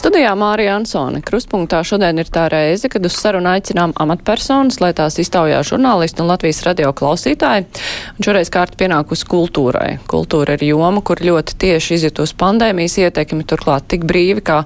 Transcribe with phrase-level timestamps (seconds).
[0.00, 1.18] Studijā Mārija Ansone.
[1.20, 6.30] Kruspunktā šodien ir tā reize, kad uz sarunu aicinām amatpersonas, lai tās iztaujā žurnālisti un
[6.30, 7.66] Latvijas radio klausītāji.
[8.16, 9.90] Un šoreiz kārta pienākusi kultūrai.
[10.08, 14.62] Kultūra ir joma, kur ļoti tieši izjutus pandēmijas ietekmi, turklāt tik brīvi, kā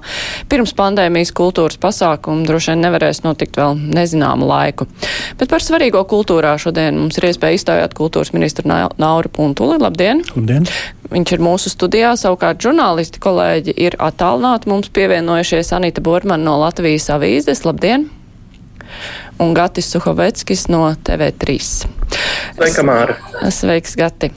[0.47, 4.87] pirms pandēmijas kultūras pasākumu droši vien nevarēs notikt vēl nezināmu laiku.
[5.35, 9.83] Bet par svarīgo kultūrā šodien mums ir iespēja iztaujāt kultūras ministru Nauru Puntuli.
[9.83, 10.23] Labdien!
[10.31, 10.71] Labdien!
[11.11, 14.89] Viņš ir mūsu studijā, savukārt žurnālisti kolēģi ir attālināti mums
[15.25, 17.65] pievienojušies Anita Bormana no Latvijas avīzes.
[17.65, 18.09] Labdien!
[19.41, 21.55] Un Gatis Suhoveckis no TV3.
[22.55, 23.15] Sveika, Māra!
[23.49, 24.29] Sveiks, Gati!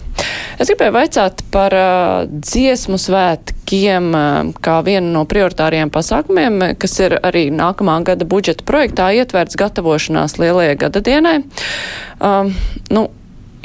[0.59, 7.19] Es gribēju vaicāt par uh, dziesmu svētkiem uh, kā vienu no prioritāriem pasākumiem, kas ir
[7.21, 11.37] arī nākamā gada budžeta projektā ietverts gatavošanās lielajai gadadienai.
[12.19, 12.55] Um,
[12.91, 13.11] nu,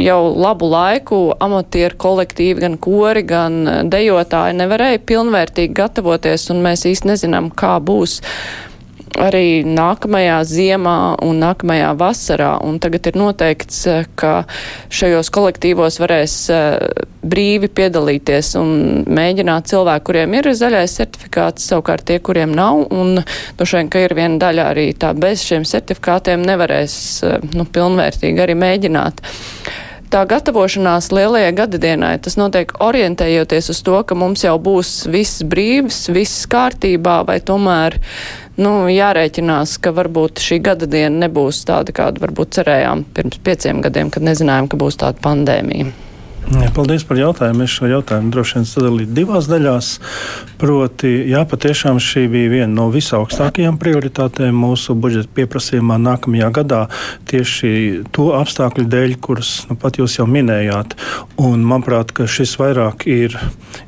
[0.01, 7.13] jau labu laiku amatieru kolektīvi, gan kori, gan dejotāji nevarēja pilnvērtīgi gatavoties, un mēs īsti
[7.13, 8.19] nezinām, kā būs
[9.19, 12.53] arī nākamajā ziemā un nākamajā vasarā.
[12.65, 13.83] Un tagad ir noteikts,
[14.19, 14.33] ka
[14.93, 16.37] šajos kolektīvos varēs
[17.23, 22.87] brīvi piedalīties un mēģināt cilvēku, kuriem ir zaļais certifikāts, savukārt tie, kuriem nav.
[22.93, 23.21] Un
[23.59, 26.95] droši vien, ka ir viena daļa arī tā bez šiem certifikātiem nevarēs
[27.53, 29.23] nu, pilnvērtīgi arī mēģināt
[30.13, 36.05] tā gatavošanās lielajai gadadienai, tas notiek orientējoties uz to, ka mums jau būs viss brīvs,
[36.13, 37.97] viss kārtībā, vai tomēr
[38.61, 44.13] nu, jārēķinās, ka varbūt šī gada diena nebūs tāda, kādu varbūt cerējām pirms pieciem gadiem,
[44.13, 45.89] kad nezinājām, ka būs tāda pandēmija.
[46.73, 47.63] Paldies par jautājumu.
[47.63, 49.89] Es šo jautājumu droši vien sadalītu divās daļās.
[50.59, 56.81] Proti, jā, patiešām šī bija viena no visaugstākajām prioritātēm mūsu budžeta pieprasījumā nākamajā gadā.
[57.29, 60.97] Tieši to apstākļu dēļ, kurus nu, pat jūs jau minējāt.
[61.41, 63.37] Un, manuprāt, šis vairāk ir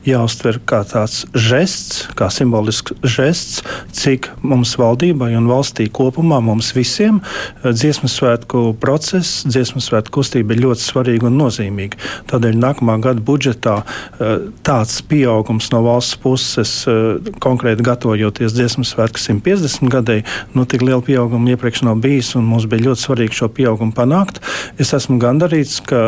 [0.05, 3.63] jāuztver kā tāds žests, kā simbolisks žests,
[3.95, 7.21] cik mums valdībai un valstī kopumā, mums visiem,
[7.65, 11.99] dziesmu svētku process, dziesmu svētku kustība ir ļoti svarīga un nozīmīga.
[12.29, 18.85] Tad Tādēļ nākamā gada budžetā eh, tāds pieaugums no valsts puses, eh, konkrēti gatavojoties dziesmu
[18.85, 20.19] svētku 150 gadai,
[20.53, 24.43] nu, tik liela pieauguma iepriekš nav bijis, un mums bija ļoti svarīgi šo pieaugumu panākt.
[24.77, 26.03] Es esmu gandarīts, ka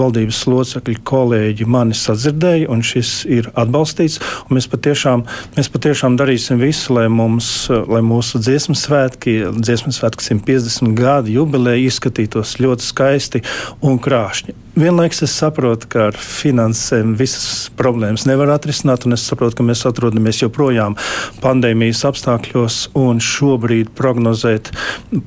[0.00, 4.16] valdības locekļi, kolēģi mani sadzirdēja, un šis ir atbalstīts.
[4.48, 5.26] Mēs patiešām,
[5.58, 11.84] mēs patiešām darīsim visu, lai, mums, lai mūsu dziesmu svētki, dziesmu svētku 150 gadu jubileja
[11.84, 13.44] izskatītos ļoti skaisti
[13.84, 14.61] un krāšņi.
[14.72, 19.82] Vienlaikus es saprotu, ka ar finansēm visas problēmas nevar atrisināt, un es saprotu, ka mēs
[19.84, 20.96] atrodamies joprojām
[21.42, 24.70] pandēmijas apstākļos, un šobrīd prognozēt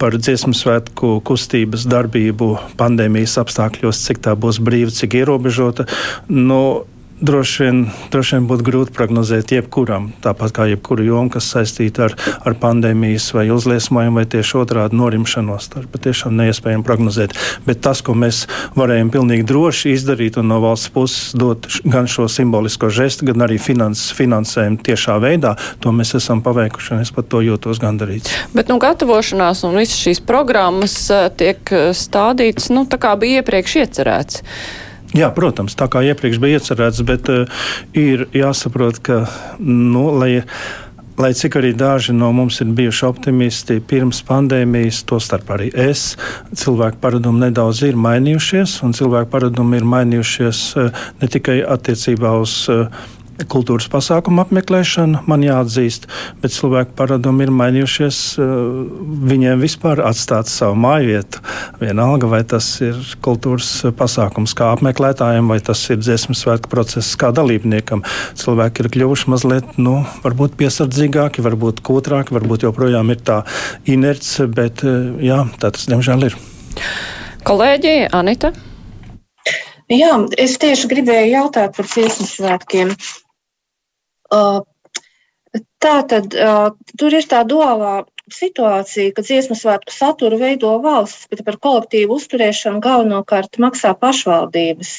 [0.01, 2.49] par dziesmu svētku kustības darbību
[2.81, 5.85] pandēmijas apstākļos, cik tā būs brīva, cik ierobežota.
[6.25, 7.77] Nu, Droši vien,
[8.11, 13.29] droši vien būtu grūti prognozēt jebkuram, tāpat kā jebkuru jomu, kas saistīta ar, ar pandēmijas
[13.37, 15.69] vai uzliesmojumu, vai tieši otrādi norimšanos.
[15.71, 17.37] Tas patiešām neiespējami prognozēt.
[17.63, 18.41] Bet tas, ko mēs
[18.75, 23.61] varējām pilnīgi droši izdarīt un no valsts puses dot gan šo simbolisko žestu, gan arī
[23.63, 28.33] finans, finansējumu tiešā veidā, to mēs esam paveikuši, un es par to jūtos gandarīts.
[28.51, 33.39] Bet nu, gatavošanās un visas šīs programmas eh, tiek eh, stādītas, nu, tā kā bija
[33.39, 34.43] iepriekš iecerēts.
[35.13, 37.45] Jā, protams, tā kā iepriekš bija iecerēts, bet uh,
[37.93, 39.19] ir jāsaprot, ka,
[39.61, 40.41] nu, lai,
[41.21, 46.15] lai cik arī daži no mums ir bijuši optimisti pirms pandēmijas, tostarp arī es,
[46.57, 52.57] cilvēku paradumi nedaudz ir mainījušies, un cilvēku paradumi ir mainījušies uh, ne tikai attiecībā uz
[52.73, 52.89] uh,
[53.43, 56.07] kultūras pasākumu apmeklēšanu, man jāatzīst,
[56.41, 58.19] bet cilvēku paradumi ir mainījušies.
[58.39, 58.51] Eh,
[59.31, 61.41] viņiem vispār atstāt savu māju vietu.
[61.81, 67.33] Vienalga, vai tas ir kultūras pasākums kā apmeklētājiem, vai tas ir dziesmu svētku process kā
[67.35, 68.05] dalībniekam.
[68.39, 73.41] Cilvēki ir kļuvuši mazliet, nu, varbūt piesardzīgāki, varbūt kūtrāki, varbūt joprojām ir tā
[73.85, 76.39] inerce, bet eh, jā, tā tas diemžēl ir.
[77.45, 78.55] Kolēģi Anita.
[79.91, 82.95] Jā, es tieši gribēju jautāt par dziesmu svētkiem.
[85.85, 86.33] Tā tad
[86.99, 88.03] tur ir tā duālā
[88.33, 94.95] situācija, ka dziesmu svētku saturu veido valsts, bet par kolektīvu uzturēšanu galvenokārt maksā pašvaldības.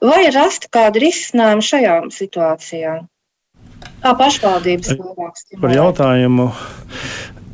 [0.00, 2.94] Vai ir rasti kādi risinājumi šajā situācijā?
[4.00, 5.42] Kā pašvaldības stimulēt?
[5.60, 6.48] Par jautājumu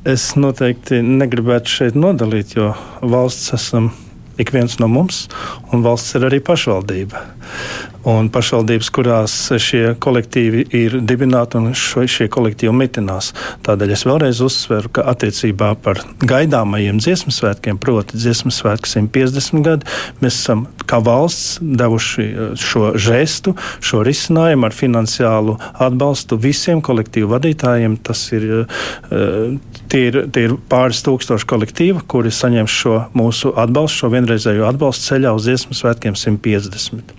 [0.06, 2.70] es noteikti negribētu šeit nodalīt, jo
[3.02, 3.90] valsts esam
[4.36, 5.26] ik viens no mums,
[5.72, 7.24] un valsts ir arī pašvaldība.
[8.06, 13.32] un pašvaldības, kurās šie kolektīvi ir dibināti un šo, šie kolektīvi mitinās.
[13.66, 19.90] Tādēļ es vēlreiz uzsveru, ka attiecībā par gaidāmajiem dziesmu svētkiem, proti, dziesmu svētku 150 gadi,
[20.22, 27.32] mēs esam kā valsts devuši eh, šo žestu, šo risinājumu ar finansiālu atbalstu visiem kolektīvu
[27.34, 27.98] vadītājiem.
[28.06, 34.02] Tas ir, eh, tie ir, tie ir pāris tūkstoši kolektīvu, kuri saņem šo mūsu atbalstu,
[34.02, 37.14] šo vienreizējo atbalstu ceļā uz dziesmu svētkiem 150.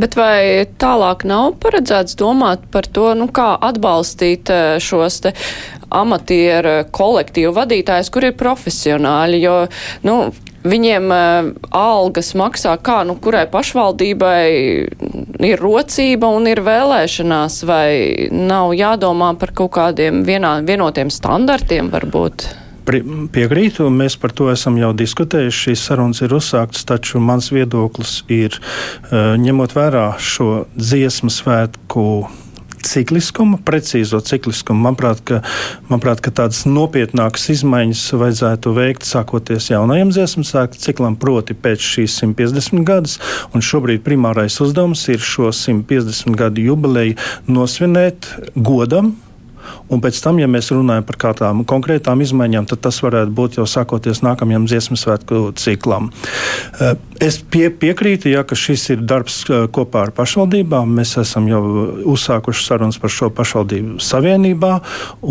[0.00, 5.22] Bet vai tālāk nav paredzēts domāt par to, nu, kā atbalstīt eh, šos
[5.90, 9.56] amatieru kolektīvu vadītājus, kur ir profesionāļi, jo,
[10.06, 10.20] nu,
[10.60, 14.42] Viņiem uh, algas maksā kā, nu, kurai pašvaldībai
[15.48, 22.50] ir rocība un ir vēlēšanās, vai nav jādomā par kaut kādiem vienā, vienotiem standartiem varbūt?
[22.90, 25.64] Piekrītu, mēs par to esam jau diskutējuši.
[25.70, 32.28] Šīs sarunas ir uzsāktas, taču mans viedoklis ir, eh, ņemot vērā šo dziesmu svētku
[32.86, 34.82] cikliskumu, precīzo cikliskumu.
[34.88, 35.40] Manuprāt, ka,
[35.90, 42.20] manuprāt, ka tādas nopietnākas izmaiņas vajadzētu veikt sākoties jaunajam dziesmu sēklu ciklam, proti pēc šīs
[42.24, 43.18] 150 gadus.
[43.54, 47.18] Un šobrīd primārais uzdevums ir šo 150 gadu jubileju
[47.50, 49.14] nosvinēt godam
[49.90, 53.66] Un pēc tam, ja mēs runājam par kādām konkrētām izmaiņām, tad tas varētu būt jau
[53.68, 56.10] sākoties nākamajam dziesmu svētku ciklam.
[56.80, 60.96] Eh, es pie, piekrītu, ja, ka šis ir darbs eh, kopā ar pašvaldībām.
[61.00, 61.62] Mēs esam jau
[62.14, 64.74] uzsākuši sarunas par šo pašvaldību savienībā,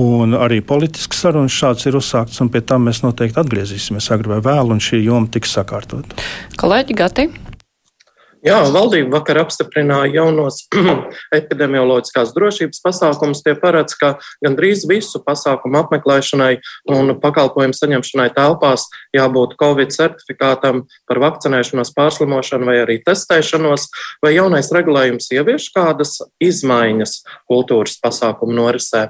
[0.05, 4.41] un arī politisks sarunas šāds ir uzsākts, un pie tam mēs noteikti atgriezīsimies agri vai
[4.45, 6.19] vēl, un šī joma tiks sakārtot.
[6.59, 7.31] Kolēģi Gati.
[8.39, 10.61] Jā, valdība vakar apstiprināja jaunos
[11.39, 13.41] epidemioloģiskās drošības pasākumus.
[13.43, 14.13] Tie paredz, ka
[14.45, 16.53] gandrīz visu pasākumu apmeklēšanai
[16.95, 23.89] un pakalpojumu saņemšanai telpās jābūt Covid certifikātam par vakcinēšanos, pārslimošanu vai arī testēšanos,
[24.23, 27.17] vai jaunais regulējums ievieš kādas izmaiņas
[27.51, 29.09] kultūras pasākumu norisē.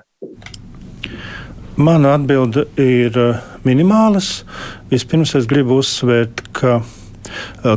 [1.79, 4.41] Mana atbilde ir eh, minimālas.
[4.89, 6.79] Vispirms es gribu uzsvērt, ka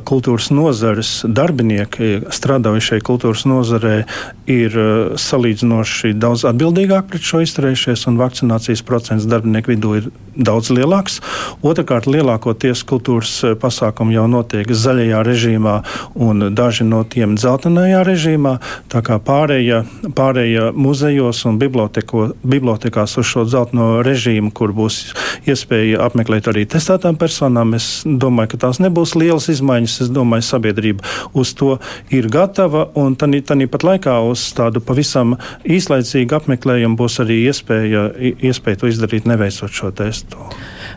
[0.08, 4.02] kultūras nozares darbinieki, strādājušie kultūras nozarē,
[4.50, 10.70] ir eh, salīdzinoši daudz atbildīgāki pret šo izturējušies, un vakcinācijas procents darbinieku vidū ir daudz
[10.72, 11.20] lielāks.
[11.62, 15.76] Otrakārt, lielākoties kultūras eh, pasākumi jau notiek zaļajā režīmā,
[16.14, 18.56] un daži no tiem dzeltenajā režīmā.
[18.92, 19.82] Tā kā pārējie,
[20.16, 25.02] pārējie muzejos un bibliotekās uz šo dzelteno režīmu, kur būs
[25.48, 30.00] iespēja apmeklēt arī testētām personām, es domāju, ka tās nebūs lielas lielas izmaiņas.
[30.02, 31.04] Es domāju, sabiedrība
[31.34, 31.78] uz to
[32.10, 32.90] ir gatava.
[32.94, 38.10] Un tāpat laikā uz tādu pavisam īslaicīgu apmeklējumu būs arī iespēja,
[38.42, 40.38] iespēja to izdarīt, neveicot šo testu.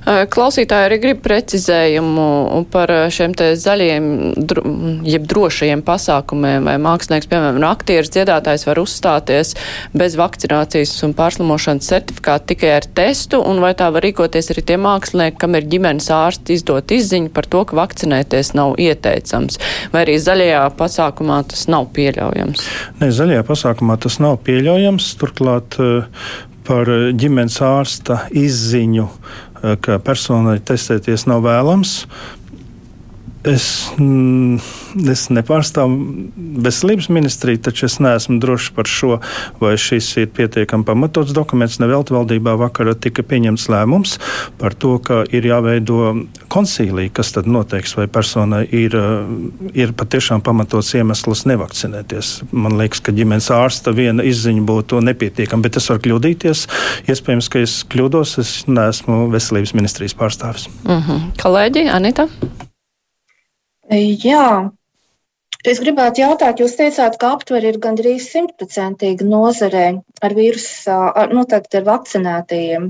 [0.05, 4.61] Klausītāji arī grib precizējumu par šiem te zaļiem, dro,
[5.07, 9.55] jeb drošajiem pasākumiem, vai mākslinieks, piemēram, aktieris, dziedātājs var uzstāties
[9.97, 14.77] bez vakcinācijas un pārslimošanas certifikāta tikai ar testu, un vai tā var rīkoties arī tie
[14.81, 19.57] mākslinieki, kam ir ģimenes ārsti izdot izziņu par to, ka vakcinēties nav ieteicams,
[19.93, 22.67] vai arī zaļajā pasākumā tas nav pieļaujams?
[23.01, 25.79] Ne, zaļajā pasākumā tas nav pieļaujams, turklāt
[26.65, 29.09] par ģimenes ārsta izziņu
[29.81, 32.03] ka personai testēties nav vēlams.
[33.45, 34.57] Es, mm,
[35.11, 36.31] es nepārstāvu
[36.65, 39.19] veselības ministriju, taču es neesmu drošs par šo,
[39.61, 41.77] vai šis ir pietiekami pamatots dokuments.
[41.81, 44.17] Nevelti valdībā vakarā tika pieņemts lēmums
[44.57, 45.99] par to, ka ir jāveido
[46.49, 48.97] konsīlija, kas tad noteiks, vai personai ir,
[49.77, 52.33] ir patiešām pamatots iemesls nevakcinēties.
[52.49, 56.65] Man liekas, ka ģimenes ārsta viena izziņa būtu nepietiekama, bet es varu kļūdīties.
[57.13, 60.69] Iespējams, ka es kļūdos, es neesmu veselības ministrijas pārstāvis.
[60.81, 61.27] Mm -hmm.
[61.41, 62.29] Kolēģi, Anita?
[63.93, 64.71] Jā,
[65.61, 69.85] es gribētu jautāt, jūs teicāt, ka aptver ir gandrīz simtprocentīgi nozarē
[70.25, 70.97] ar vīrusu,
[71.35, 72.89] nu, tātad ar vakcinētajiem.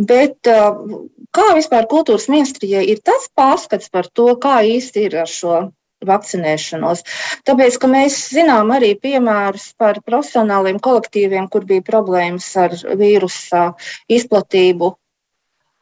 [0.00, 5.58] Bet kā vispār kultūras ministrijai ir tas pārskats par to, kā īsti ir ar šo
[6.06, 7.02] vakcinēšanos.
[7.44, 13.66] Tāpēc, ka mēs zinām arī piemērus par profesionāliem kolektīviem, kur bija problēmas ar vīrusu
[14.08, 14.94] izplatību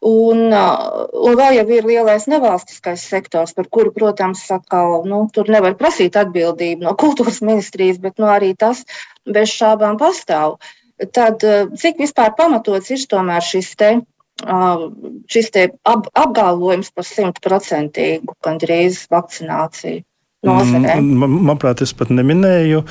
[0.07, 5.75] Un, un vēl jau ir lielais nevalstiskais sektors, par kuru, protams, atkal nu, tur nevar
[5.81, 8.85] prasīt atbildību no kultūras ministrijas, bet nu, arī tas
[9.27, 10.61] bez šābām pastāv.
[11.15, 11.43] Tad
[11.79, 13.91] cik vispār pamatots ir tomēr šis te,
[15.31, 20.03] šis te ap, apgalvojums par simtprocentīgu gandrīz vakcināciju?
[20.47, 21.01] Nozarē?
[21.01, 22.85] Mm, manuprāt, es pat neminēju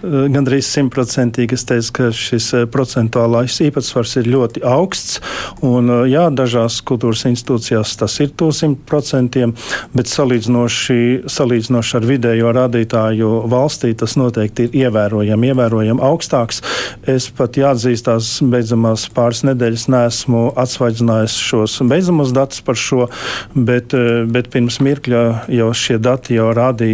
[0.00, 1.58] Eh, gandrīz simtprocentīgi.
[1.58, 5.18] Es teicu, ka šis eh, procentuālais īpatsvars ir ļoti augsts.
[5.66, 9.52] Un, eh, jā, dažās kultūras institūcijās tas ir to simt procentiem,
[9.92, 16.62] bet salīdzinoši, salīdzinoši ar vidējo rādītāju valstī tas noteikti ir ievērojami, ievērojami augstāks.
[17.04, 23.10] Es pat jāatzīstās, beidzamās pāris nedēļas neesmu atsvaidzinājis šos beidzamos datus par šo,
[23.52, 23.92] bet,
[24.32, 25.22] bet pirms mirkļa
[25.60, 26.89] jau šie dati jau rādīja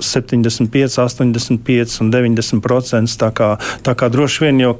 [0.00, 2.50] 75, 85 un 90.
[2.50, 3.16] 50%.
[3.20, 3.50] Tā kā,
[3.86, 4.74] tā kā droši vien jau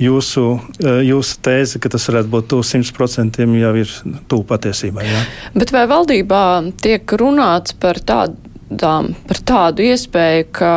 [0.00, 0.44] jūsu,
[0.80, 3.90] eh, jūsu tēze, ka tas varētu būt tuvu 100% jau ir
[4.28, 5.04] tuvu patiesībai.
[5.04, 5.22] Jā.
[5.54, 8.36] Bet vai valdībā tiek runāts par tādu
[8.80, 10.70] tām, par tādu iespēju, ka,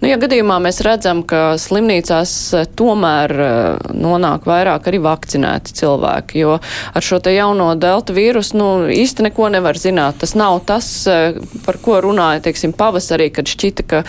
[0.00, 6.40] nu, ja gadījumā mēs redzam, ka slimnīcās eh, tomēr eh, nonāk vairāk arī vakcinēti cilvēki,
[6.44, 10.20] jo ar šo te jauno delta vīrusu, nu, īsti neko nevar zināt.
[10.22, 14.02] Tas nav tas, eh, par ko runāja, teiksim, pavasarī, kad šķita, ka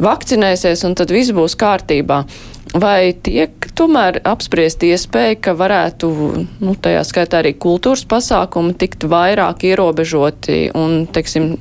[0.00, 2.24] vakcinēsies un tad viss būs kārtībā.
[2.70, 6.10] Vai tiek tomēr apspriest iespēja, ka varētu,
[6.62, 11.56] nu, tajā skaitā arī kultūras pasākumi tikt vairāk ierobežoti un, teiksim,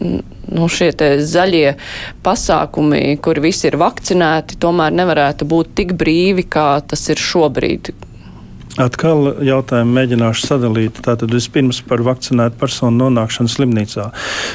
[0.53, 0.91] nu, šie
[1.25, 1.75] zaļie
[2.25, 7.94] pasākumi, kur visi ir vakcinēti, tomēr nevarētu būt tik brīvi, kā tas ir šobrīd?
[8.79, 11.01] Atkal jautājumu mēģināšu sadalīt.
[11.03, 14.06] Tātad vispirms par vakcinētu personu nonākšanu slimnīcā.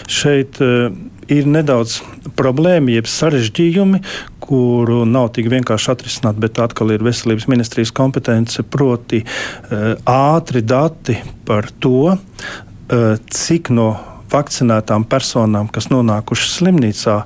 [0.09, 0.95] Šeit uh,
[1.29, 1.99] ir nedaudz
[2.39, 4.01] problēma, jeb sarežģījumi,
[4.45, 11.19] kuru nav tik vienkārši atrisināt, bet atkal ir veselības ministrijas kompetence, proti uh, ātri dati
[11.49, 13.91] par to, uh, cik no
[14.35, 17.17] vakcinētām personām, kas nonākušas slimnīcā,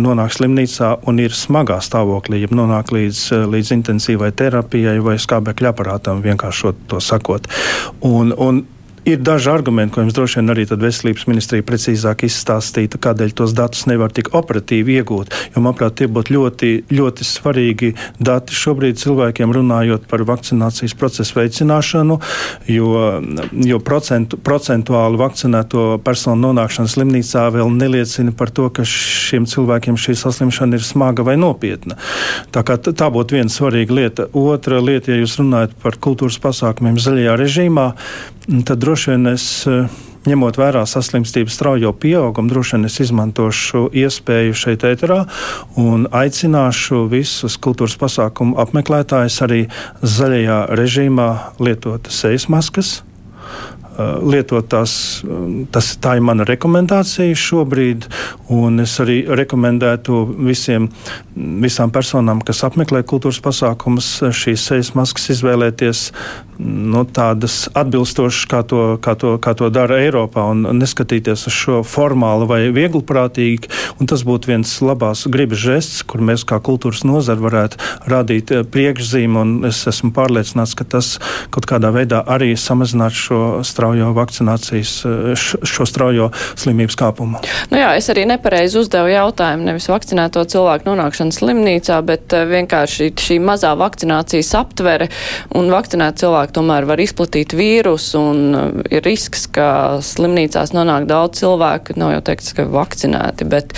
[0.00, 6.22] nonāk slimnīcā un ir smagā stāvoklī, ja nonāk līdz, līdz intensīvai terapijai vai skābekļa aparātam,
[6.24, 7.46] vienkārši to sakot.
[8.06, 8.64] Un, un
[9.08, 13.86] Ir daži argumenti, ko jums droši vien arī veselības ministrija precīzāk izstāstīta, kādēļ tos datus
[13.88, 15.32] nevar tik operatīvi iegūt.
[15.54, 22.18] Jo, manuprāt, tie būtu ļoti, ļoti svarīgi dati šobrīd cilvēkiem runājot par vakcinācijas procesu veicināšanu,
[22.68, 22.90] jo,
[23.70, 30.18] jo procentu, procentuāli vakcinēto personu nonākšana slimnīcā vēl neliecina par to, ka šiem cilvēkiem šī
[30.20, 31.96] saslimšana ir smaga vai nopietna.
[32.52, 34.28] Tā, tā būtu viena svarīga lieta.
[34.36, 37.88] Otra lieta, ja jūs runājat par kultūras pasākumiem zaļajā režīmā,
[38.64, 39.66] tad droši vien es.
[39.66, 45.22] Eh, ņemot vērā saslimstības straujo pieaugumu, droši vien es izmantošu iespēju šeit ēterā
[45.80, 49.62] un aicināšu visus kultūras pasākumu apmeklētājus arī
[50.04, 51.28] zaļajā režīmā
[51.64, 52.98] lietot sejas maskas,
[53.98, 54.92] lietot tās,
[55.72, 58.06] tas, tā ir mana rekomendācija šobrīd,
[58.54, 60.88] un es arī rekomendētu visiem,
[61.34, 66.06] visām personām, kas apmeklē kultūras pasākumus, šīs sejas maskas izvēlēties
[66.60, 71.80] nu, tādas atbilstošas, kā to, kā, to, kā to dara Eiropā, un neskatīties uz šo
[71.86, 73.70] formāli vai viegliprātīgi.
[74.10, 77.80] Tas būtu viens labās gribas žests, kur mēs kā kultūras nozara varētu
[78.10, 81.12] rādīt eh, priekšzīmi, un es esmu pārliecināts, ka tas
[81.54, 83.40] kaut kādā veidā arī samazināt šo
[83.80, 87.40] straujo vakcinācijas, eh, šo straujo slimības kāpumu.
[87.70, 93.10] Nu jā, es arī nepareizi uzdevu jautājumu, nevis vakcinēto cilvēku nonākšanu slimnīcā, bet eh, vienkārši
[93.16, 95.08] šī mazā vakcinācijas aptvere
[95.56, 101.40] un vakcinēt cilvēku tomēr var izplatīt vīrusu un uh, ir risks, ka slimnīcās nonāk daudz
[101.40, 103.72] cilvēku, nav jau teikts, ka vakcinēti, bet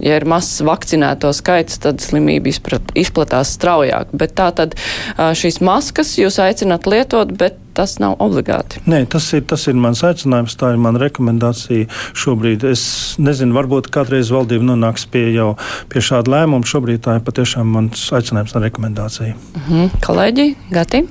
[0.00, 4.12] ja ir mazs vakcinēto skaits, tad slimība izprat, izplatās straujāk.
[4.16, 4.76] Bet tā tad
[5.16, 8.82] šīs maskas jūs aicināt lietot, bet tas nav obligāti.
[8.90, 12.66] Nē, tas ir, tas ir mans aicinājums, tā ir mana rekomendācija šobrīd.
[12.68, 12.84] Es
[13.22, 15.54] nezinu, varbūt kādreiz valdība nonāks pie jau
[15.92, 16.68] pie šāda lēmuma.
[16.68, 19.34] Šobrīd tā ir patiešām mans aicinājums un rekomendācija.
[19.64, 19.98] Mhm.
[20.04, 21.04] Kolēģi, Gati?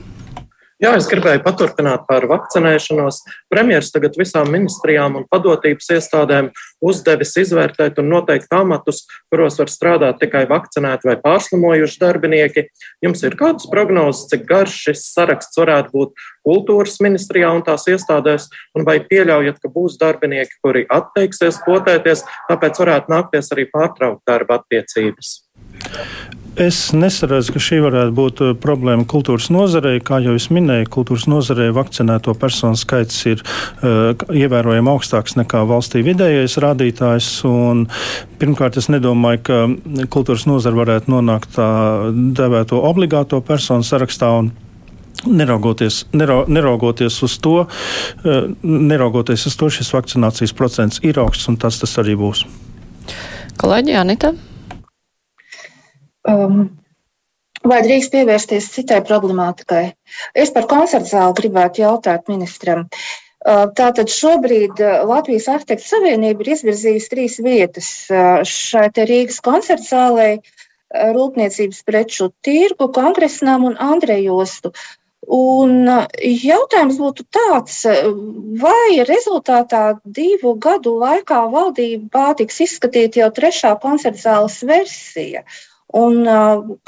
[0.81, 3.19] Jā, es gribēju paturpināt par vakcinēšanos.
[3.53, 6.47] Premjeras tagad visām ministrijām un padotības iestādēm
[6.81, 12.63] uzdevis izvērtēt un noteikt amatus, kuros var strādāt tikai vakcinēti vai pārslimojuši darbinieki.
[13.05, 18.49] Jums ir kādas prognozes, cik garš šis saraksts varētu būt kultūras ministrijā un tās iestādēs,
[18.73, 24.63] un vai pieļaujat, ka būs darbinieki, kuri atteiksies potēties, tāpēc varētu nākties arī pārtraukt darba
[24.63, 25.50] attiecības?
[26.59, 30.01] Es nesaredzu, ka šī varētu būt uh, problēma kultūras nozarei.
[30.03, 36.03] Kā jau es minēju, kultūras nozarei vakcinēto personu skaits ir uh, ievērojami augstāks nekā valstī
[36.03, 37.29] vidējais rādītājs.
[38.41, 39.61] Pirmkārt, es nedomāju, ka
[40.11, 41.69] kultūras nozara varētu nonākt tā
[42.11, 44.33] devēto obligāto personu sarakstā.
[45.21, 51.61] Neraugoties, nera, neraugoties, uz to, uh, neraugoties uz to, šis vakcinācijas procents ir augsts un
[51.61, 52.43] tas, tas arī būs.
[53.61, 54.35] Kolēģi Anita?
[56.29, 56.69] Um,
[57.61, 59.91] Vai drīkst pievērsties citai problemātikai?
[60.33, 62.87] Es par koncertu zāli gribētu jautāt ministram.
[63.77, 67.91] Tātad šobrīd Latvijas Arhitektu Savienība ir izvirzījusi trīs vietas
[68.49, 70.27] šai Rīgas koncerta zālē,
[70.91, 74.73] Rūpniecības preču tirgu, kongresnām un Andrejostu.
[75.31, 77.77] Un jautājums būtu tāds,
[78.61, 85.45] vai rezultātā divu gadu laikā valdībā tiks izskatīta jau trešā koncerta zāles versija?
[85.97, 86.23] Un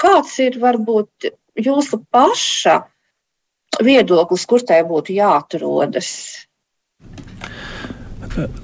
[0.00, 1.28] kāds ir varbūt
[1.60, 2.78] jūsu paša
[3.84, 6.10] viedoklis, kur tai būtu jāatrodas?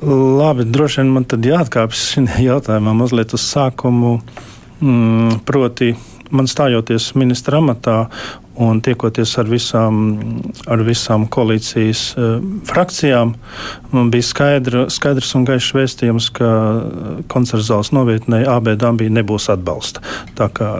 [0.03, 4.17] Labi, droši vien man tad jāatkāpjas šajā jautājumā mazliet uz sākumu.
[4.81, 5.93] Mm, proti,
[6.35, 7.97] man stājoties ministra amatā
[8.61, 10.01] un tiekoties ar visām,
[10.69, 12.31] ar visām koalīcijas uh,
[12.69, 13.35] frakcijām,
[13.95, 16.51] man bija skaidra, skaidrs un gaišs vēstījums, ka
[17.33, 20.05] koncerta zāles novietnē AB Dambī nebūs atbalsta.
[20.39, 20.71] Tā kā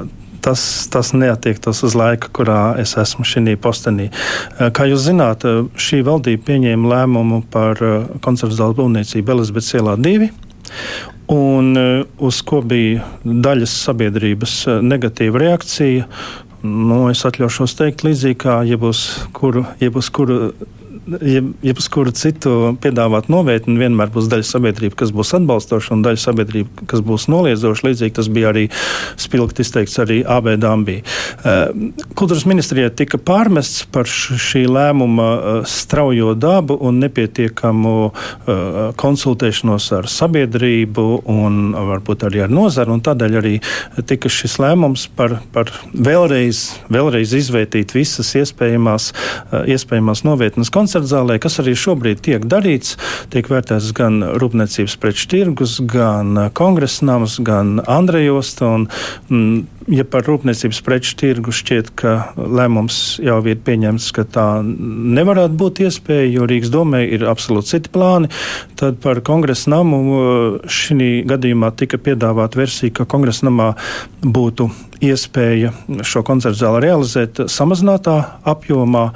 [0.45, 4.11] tas, tas neatiektos uz laiku, kurā es esmu šī postenī.
[4.11, 7.81] Uh, kā jūs zināt, uh, šī valdība pieņēma lēmumu par
[8.21, 10.31] koncerta zāles būvniecību Elizabetes ielā 2
[11.31, 16.09] un eh, uz ko bija daļas sabiedrības eh, negatīva reakcija.
[16.67, 19.05] Nu, es atļaušos teikt, līdzīgi kā jebus
[19.37, 20.53] kuru, jebus kuru
[21.09, 27.03] jebkuru citu piedāvāt novietni, vienmēr būs daļa sabiedrība, kas būs atbalstoša, un daļa sabiedrība, kas
[27.05, 27.87] būs noliedzoša.
[27.89, 28.67] Līdzīgi tas bija arī
[29.21, 31.01] spilgti izteikts arī AB Dambī.
[31.01, 31.73] Eh,
[32.19, 40.11] kultūras ministrijai tika pārmests par šī lēmuma eh, straujo dabu un nepietiekamu eh, konsultēšanos ar
[40.11, 43.57] sabiedrību un varbūt arī ar nozaru, un tādēļ arī
[44.11, 49.11] tika šis lēmums par, par vēlreiz, vēlreiz izvērtīt visas iespējamās,
[49.71, 52.97] iespējamās novietnes koncepcijas koncertzālē, kas arī šobrīd tiek darīts.
[53.31, 58.67] Tiek vērtēts gan rūpniecības preču tirgus, gan kongresnams, gan Andrejosta.
[58.75, 58.89] Un,
[59.31, 65.57] mm, ja par rūpniecības preču tirgu šķiet, ka lēmums jau ir pieņemts, ka tā nevarētu
[65.61, 68.31] būt iespēja, jo Rīgas domē ir absolūti citi plāni,
[68.81, 70.03] tad par kongresa namu
[70.71, 73.73] šī gadījumā tika piedāvāta versija, ka kongresa namā
[74.23, 74.71] būtu
[75.01, 75.73] iespēja
[76.05, 78.17] šo koncertu zāli realizēt samazinātā
[78.49, 79.07] apjomā.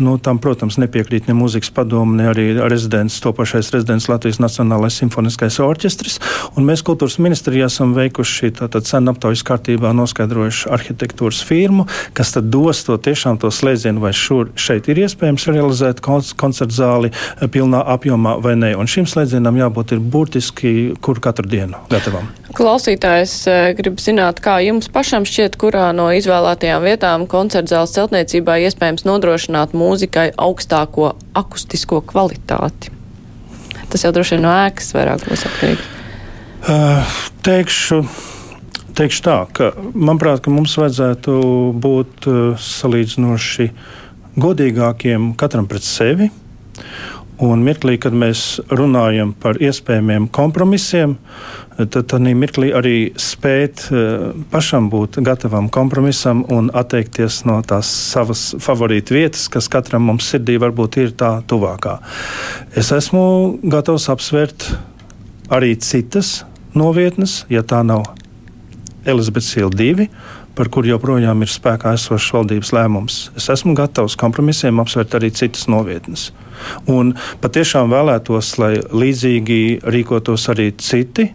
[0.00, 4.96] Nu, tam, protams, nepiekrīt ne mūzikas padome, ne arī rezidents, to pašais rezidents Latvijas Nacionālais
[4.96, 6.16] simfoniskais orķestris.
[6.56, 12.48] Un mēs kultūras ministrijā esam veikuši cenu aptaujas kārtībā noskaidrojumu noskaidrojuši arhitektūras firmu, kas tad
[12.50, 17.82] dos to tiešām to slēdzienu, vai šur, šeit ir iespējams realizēt koncertu zāli eh, pilnā
[17.94, 18.74] apjomā vai nē.
[18.76, 22.28] Un šim slēdzienam jābūt ir būtiski kur katru dienu gatavam.
[22.56, 28.60] Klausītājs eh, grib zināt, kā jums pašam šķiet, kurā no izvēlētajām vietām koncertu zāles celtniecībā
[28.68, 32.94] iespējams nodrošināt mūzikai augstāko akustisko kvalitāti.
[33.86, 35.92] Tas jau droši vien no ēkas vairāk būs atkarīgs.
[36.66, 38.00] Uh, teikšu,
[38.96, 41.36] teikšu tā, ka manuprāt, ka mums vajadzētu
[41.82, 43.70] būt uh, salīdzinoši
[44.40, 46.30] godīgākiem katram pret sevi.
[47.44, 51.18] Un mirklī, kad mēs runājam par iespējamiem kompromisiem,
[51.76, 58.48] tad tādā mirklī arī spēt uh, pašam būt gatavam kompromisam un atteikties no tās savas
[58.64, 61.98] favorītu vietas, kas katram mums sirdī varbūt ir tā tuvākā.
[62.72, 63.26] Es esmu
[63.68, 64.70] gatavs apsvērt
[65.52, 66.38] arī citas
[66.76, 68.08] novietnes, ja tā nav
[69.06, 70.08] Elizabetes iela 2,
[70.56, 73.18] par kur joprojām ir spēkā esošs valdības lēmums.
[73.36, 76.30] Es esmu gatavs kompromisiem apsvērt arī citas novietnes.
[76.90, 81.32] Un patiešām vēlētos, lai līdzīgi rīkotos arī citi.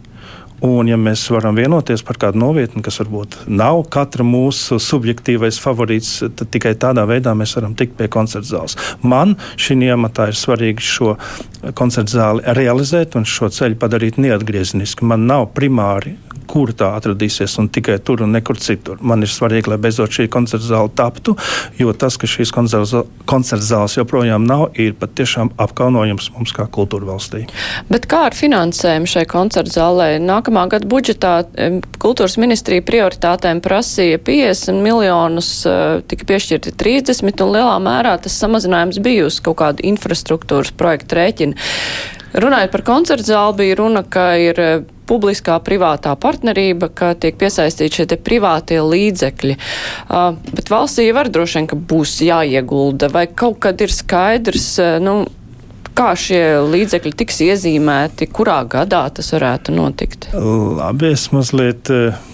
[0.62, 6.12] Un, ja mēs varam vienoties par kādu novietni, kas varbūt nav katra mūsu subjektīvais favorīts,
[6.38, 8.76] tad tikai tādā veidā mēs varam tikt pie koncerta zāles.
[9.02, 11.16] Man šī iematā ir svarīgi šo
[11.74, 15.08] koncerta zāli realizēt un šo ceļu padarīt neatgrieznisku.
[15.10, 16.14] Man nav primāri
[16.52, 19.00] kur tā atradīsies, un tikai tur un nekur citur.
[19.00, 21.34] Man ir svarīgi, lai beidzot šī koncerta zāle taptu,
[21.80, 27.46] jo tas, ka šīs koncerta zāles joprojām nav, ir patiešām apkaunojums mums kā kultūra valstī.
[27.88, 30.08] Bet kā ar finansējumu šai koncerta zālē?
[30.22, 31.34] Nākamā gada budžetā
[32.02, 39.00] kultūras ministrija prioritātēm prasīja 50 miljonus, eh, tika piešķirti 30, un lielā mērā tas samazinājums
[39.02, 41.54] bija uz kaut kādu infrastruktūras projektu rēķinu.
[42.32, 44.80] Runājot par koncertu zāli, bija runa, ka ir eh,
[45.12, 49.58] publiskā privātā partnerība, ka tiek piesaistīti šie privātie līdzekļi.
[50.08, 54.96] Uh, bet valstī var droši vien, ka būs jāiegulda, vai kaut kad ir skaidrs, uh,
[55.02, 55.20] nu,
[55.92, 60.30] kā šie līdzekļi tiks iezīmēti, kurā gadā tas varētu notikt?
[60.32, 61.92] Labi, es mazliet.
[61.92, 62.31] Uh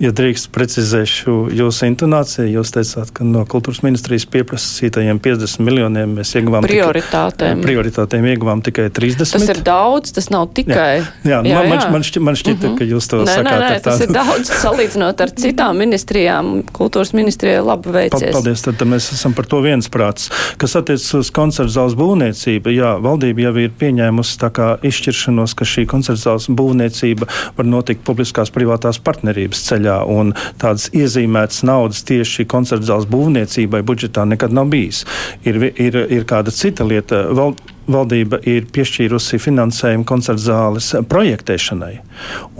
[0.00, 6.32] Ja drīkst precizēšu jūsu intonāciju, jūs teicāt, ka no kultūras ministrijas pieprasītajiem 50 miljoniem mēs
[6.38, 7.60] ieguvām prioritātēm.
[7.60, 9.34] Tikai, prioritātēm ieguvām tikai 30.
[9.36, 11.04] Tas ir daudz, tas nav tikai.
[11.04, 11.90] Jā, jā, jā, man, jā.
[11.92, 12.78] Man, šķi, man šķita, mm -hmm.
[12.80, 13.60] ka jūs to nē, sakāt.
[13.60, 16.50] Nē, nē, tas ir daudz salīdzinot ar citām ministrijām.
[16.72, 18.32] Kultūras ministrijai labi veicies.
[18.32, 20.30] Paldies, tad mēs esam par to viensprāts.
[20.56, 25.64] Kas attiecas uz koncertu zāles būvniecību, jā, valdība jau ir pieņēmusi tā kā izšķiršanos, ka
[25.64, 32.02] šī koncertu zāles būvniecība var notikt publiskās privātās partnerības ceļā ceļā, un tādas iezīmētas naudas
[32.06, 35.04] tieši koncerta zāles būvniecībai budžetā nekad nav bijis.
[35.44, 37.28] Ir, ir, ir kāda cita lieta.
[37.32, 41.96] Val, Valdība ir piešķīrusi finansējumu koncerta zāles projektēšanai,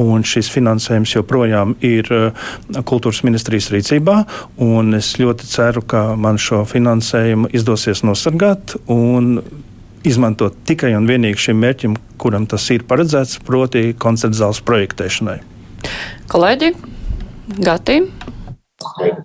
[0.02, 2.48] un šis finansējums joprojām ir uh,
[2.82, 4.16] kultūras ministrijas rīcībā.
[4.98, 9.38] Es ļoti ceru, ka man šo finansējumu izdosies nosargāt un
[10.02, 15.38] izmantot tikai un vienīgi šim mērķim, kuram tas ir paredzēts, proti, koncerta zāles projektēšanai.
[16.34, 16.74] Kolēģi,
[17.46, 17.98] Gati.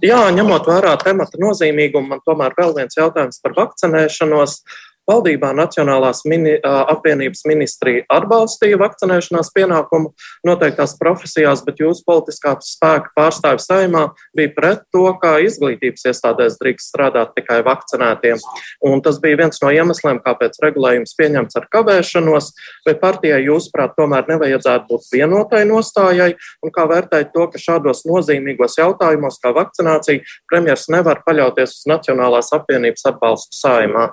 [0.06, 4.60] Jā, ņemot vērā temata nozīmīgumu, man tomēr vēl viens jautājums par vakcinēšanos.
[5.08, 10.12] Valdībā Nacionālās mini, apvienības ministrija atbalstīja vakcinēšanās pienākumu
[10.48, 14.04] noteiktās profesijās, bet jūsu politiskā spēka pārstāvja saimā
[14.36, 18.44] bija pret to, kā izglītības iestādēs drīkst strādāt tikai vakcinētiem.
[18.84, 22.52] Un tas bija viens no iemesliem, kāpēc regulējums pieņemts ar kavēšanos,
[22.84, 28.76] vai partijai jūsuprāt tomēr nevajadzētu būt vienotai nostājai, un kā vērtēt to, ka šādos nozīmīgos
[28.82, 34.10] jautājumos kā vakcinācija premjers nevar paļauties uz Nacionālās apvienības atbalstu saimā.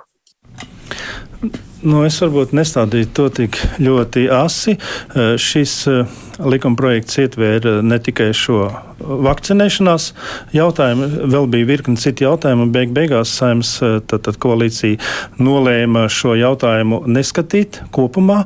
[1.85, 4.73] Nu, es varbūt nestādītu to tik ļoti asi.
[4.73, 10.07] Eh, šis eh, likumprojekts ietvēra ne tikai šo vakcinēšanās
[10.55, 12.71] jautājumu, vēl bija virkni citu jautājumu.
[12.73, 13.99] Beig beigās saimnes eh,
[14.47, 14.97] koalīcija
[15.37, 18.41] nolēma šo jautājumu neskatīt kopumā,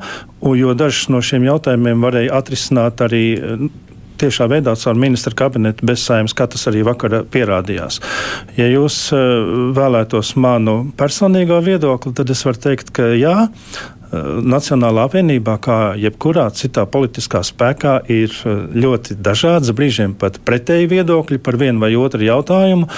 [0.60, 3.24] jo dažus no šiem jautājumiem varēja atrisināt arī
[4.20, 8.02] tiešā veidā caur ministra kabinetu bez saimnes, kā tas arī vakar pierādījās.
[8.60, 13.38] Ja jūs eh, vēlētos manu personīgo viedokli, tad es varu teikt, ka jā,
[14.10, 21.38] Nacionālā apvienībā, kā jebkurā citā politiskā spēkā, ir eh, ļoti dažādas, brīžiem pat pretēji viedokļi
[21.46, 22.90] par vienu vai otru jautājumu.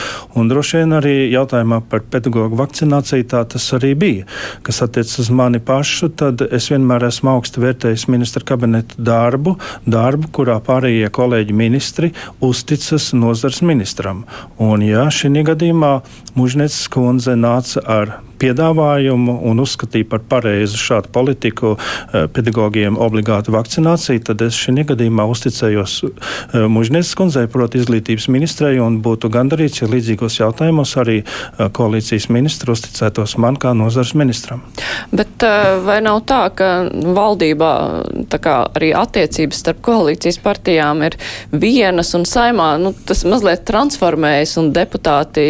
[0.52, 4.30] Droši vien arī jautājumā par pedagoģu vakcināciju tā tas arī bija.
[4.64, 10.32] Kas attiecas uz mani pašu, tad es vienmēr esmu augstu vērtējis ministra kabineta darbu, darbu,
[10.32, 14.26] kurā pārējie kolēģi ministri uzticas nozars ministram.
[14.64, 15.94] Un, ja šī gadījumā
[16.40, 24.24] Mužnēts kundze nāca ar piedāvājumu un uzskatīja par pareizu šādu politiku eh, pedagogiem obligātu vakcināciju,
[24.28, 29.90] tad es šajā gadījumā uzticējos eh, Mužnieces kundzei, proti izglītības ministrei, un būtu gandarīts, ja
[29.92, 34.64] līdzīgos jautājumos arī eh, koalīcijas ministru uzticētos man kā nozars ministram.
[35.12, 35.44] Bet
[35.86, 37.72] vai nav tā, ka valdībā
[38.32, 41.18] tā kā arī attiecības starp koalīcijas partijām ir
[41.52, 45.44] vienas un saimā, nu, tas mazliet transformējas un deputāti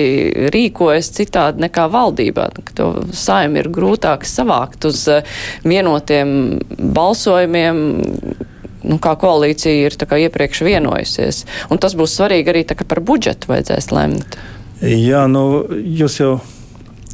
[0.54, 2.50] rīkojas citādi nekā valdībā?
[2.82, 5.28] To saimi ir grūtāk savākt uz eh,
[5.64, 6.34] vienotiem
[6.82, 7.84] balsojumiem
[8.82, 11.44] nu, kā koalīcija ir kā, iepriekš vienojusies.
[11.72, 14.40] Un tas būs svarīgi arī tā, par budžetu vajadzēs lemt.
[14.82, 16.34] Jā, nu, jūs jau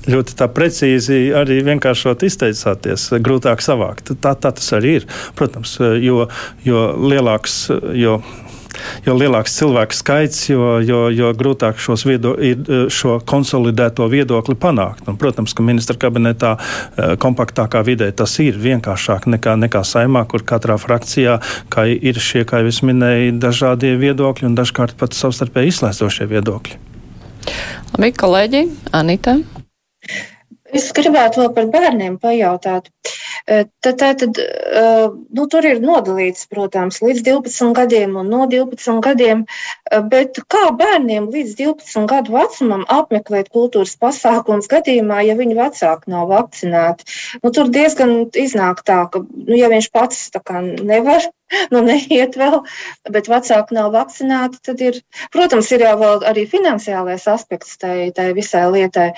[0.07, 4.13] ļoti precīzi arī vienkāršot izteicāties, grūtāk savākt.
[4.23, 5.07] Tā, tā tas arī ir.
[5.35, 6.29] Protams, jo,
[6.63, 7.65] jo lielāks,
[7.97, 8.21] jo
[9.05, 15.07] jo lielāks cilvēku skaits, jo, jo, jo grūtāk viedo, ir šo konsolidēto viedokli panākt.
[15.07, 20.45] Un, protams, ka ministra kabinetā eh, kompaktākā vidē tas ir vienkāršāk nekā, nekā saimā, kur
[20.47, 21.39] katrā frakcijā
[21.97, 26.83] ir šie, kā jau es minēju, dažādie viedokļi un dažkārt pat savstarpēji izslēdzošie viedokļi.
[27.95, 29.39] Labi, kolēģi, Anita.
[30.75, 32.89] Es gribētu vēl par bērniem pajautāt.
[33.47, 33.69] Tad,
[34.01, 34.39] tā, tad,
[35.37, 39.45] nu, tur ir nodalīts, protams, līdz 12 gadiem un no 12 gadiem,
[40.11, 46.27] bet kā bērniem līdz 12 gadu vecumam apmeklēt kultūras pasākums gadījumā, ja viņu vecāki nav
[46.33, 47.07] vakcinēti?
[47.45, 50.27] Nu, tur diezgan iznāk tā, ka, nu, ja viņš pats
[50.83, 51.31] nevar
[51.73, 52.61] nu, neiet vēl,
[53.13, 55.01] bet vecāki nav vakcinēti, tad ir,
[55.35, 59.11] protams, ir jau arī finansiālais aspekts tai, tai visai lietai,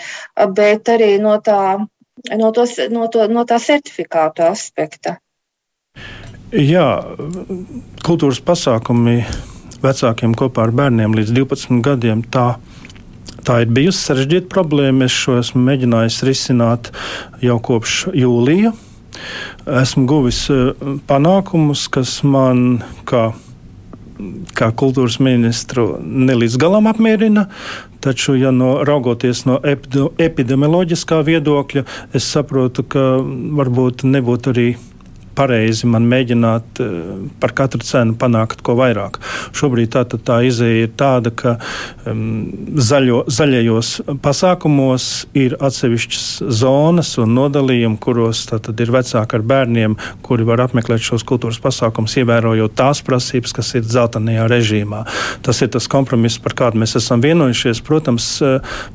[0.58, 1.62] bet arī no tā
[2.36, 5.18] no, tos, no, to, no tā certifikāta aspekta.
[6.50, 6.88] Jā,
[8.06, 9.22] kultūras pasākumi
[9.84, 12.24] vecākiem kopā ar bērniem līdz 12 gadiem.
[12.34, 12.56] Tā,
[13.46, 15.06] tā ir bijusi sarežģīta problēma.
[15.06, 16.92] Es šo esmu mēģinājis risināt
[17.46, 18.74] jau kopš jūlija.
[19.82, 20.73] Esmu guvis eh,
[21.10, 23.29] panākumus, kas man kā
[24.51, 27.47] kā kultūras ministru ne līdz galam apmierina.
[28.03, 31.84] Taču, ja no, raugoties no epidemioloģiskā viedokļa,
[32.15, 33.05] es saprotu, ka
[33.60, 34.67] varbūt nebūtu arī
[35.39, 36.82] pareizi man mēģināt
[37.39, 39.19] par katru cenu panākt ko vairāk.
[39.56, 41.56] Šobrīd tā, tā izēja ir tāda, ka
[42.10, 43.91] um, zaļo, zaļajos
[44.23, 46.28] pasākumos ir atsevišķas
[46.62, 52.75] zonas un nodalījumi, kuros ir vecāki ar bērniem, kuri var apmeklēt šos kultūras pasākumus, ievērojot
[52.80, 55.04] tās prasības, kas ir dzeltenajā režīmā.
[55.45, 57.82] Tas ir tas kompromiss, par kādu mēs esam vienojušies.
[57.86, 58.32] Protams,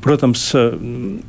[0.03, 0.47] protams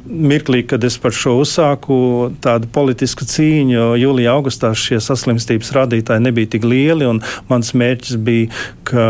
[0.07, 1.97] mirklī, kad es par šo uzsāku
[2.45, 8.51] tādu politisku cīņu, jūlijā, augustā šie saslimstības rādītāji nebija tik lieli, un mans mērķis bija,
[8.87, 9.07] ka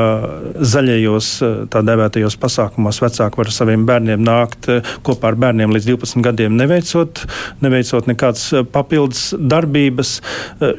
[0.65, 1.31] zaļajos
[1.73, 4.69] tā dēvētajos pasākumos vecāki var ar saviem bērniem nākt
[5.07, 7.23] kopā ar bērniem līdz 12 gadiem, neveicot,
[7.65, 10.17] neveicot nekādas papildus darbības.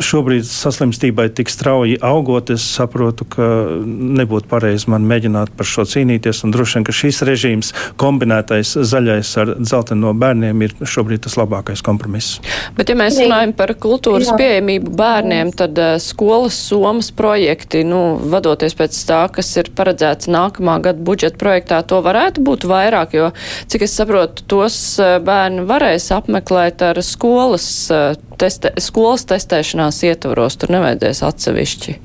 [0.03, 3.47] Šobrīd saslimstībai tik strauji augot, es saprotu, ka
[3.85, 9.33] nebūtu pareizi man mēģināt par šo cīnīties, un droši vien, ka šīs režīms kombinētais zaļais
[9.41, 12.41] ar dzelteno bērniem ir šobrīd tas labākais kompromiss.
[12.77, 18.75] Bet, ja mēs runājam par kultūras pieejamību bērniem, tad uh, skolas somas projekti, nu, vadoties
[18.77, 23.31] pēc tā, kas ir paredzēts nākamā gada budžeta projektā, to varētu būt vairāk, jo,
[23.71, 30.59] cik es saprotu, tos uh, bērni varēs apmeklēt ar skolas, uh, teste, skolas testēšanās ietvaros,
[30.59, 32.01] tur nevajadzēs atsevišķi.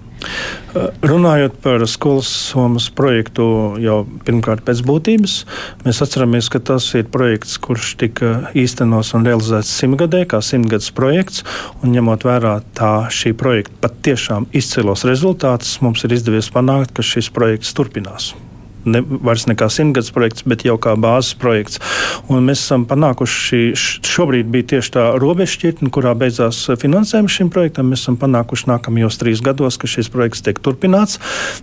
[1.04, 3.44] Runājot par skolas somas projektu,
[3.82, 5.34] jau pirmkārt pēc būtības,
[5.84, 11.44] mēs atceramies, ka tas ir projekts, kurš tika īstenos un realizēts simtgadē, kā simtgadus projekts.
[11.82, 17.76] Ņemot vērā tā šī projekta patiešām izcilos rezultātus, mums ir izdevies panākt, ka šis projekts
[17.76, 18.32] turpinās
[18.84, 21.80] ne, vairs nekā simtgadus projekts, bet jau kā bāzes projekts.
[22.32, 27.90] Un mēs esam panākuši, šobrīd bija tieši tā robežšķirtne, kurā beidzās finansējums šim projektam.
[27.92, 31.18] Mēs esam panākuši nākamajos trīs gados, ka šis projekts tiek turpināts.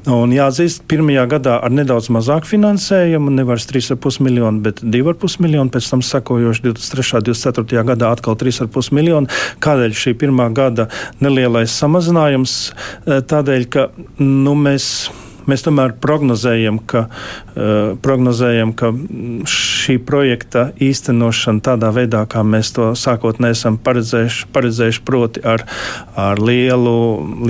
[0.09, 5.91] Un jāatzīst, pirmajā gadā ar nedaudz mazāku finansējumu, nevis 3,5 miljonu, bet 2,5 miljonu, pēc
[5.93, 7.19] tam sekojoši 23.
[7.19, 7.85] un 24.
[7.93, 9.29] gadā atkal 3,5 miljonu.
[9.63, 10.89] Kādēļ šī pirmā gada
[11.23, 12.59] nelielais samazinājums?
[13.05, 15.09] Tādēļ, ka nu, mēs
[15.49, 18.91] Mēs tomēr prognozējam, ka, uh, prognozējam, ka
[19.49, 25.65] šī projekta īstenošana tādā veidā, kā mēs to sākotnēji esam paredzējuši, paredzējuši proti ar,
[26.19, 26.95] ar lielu,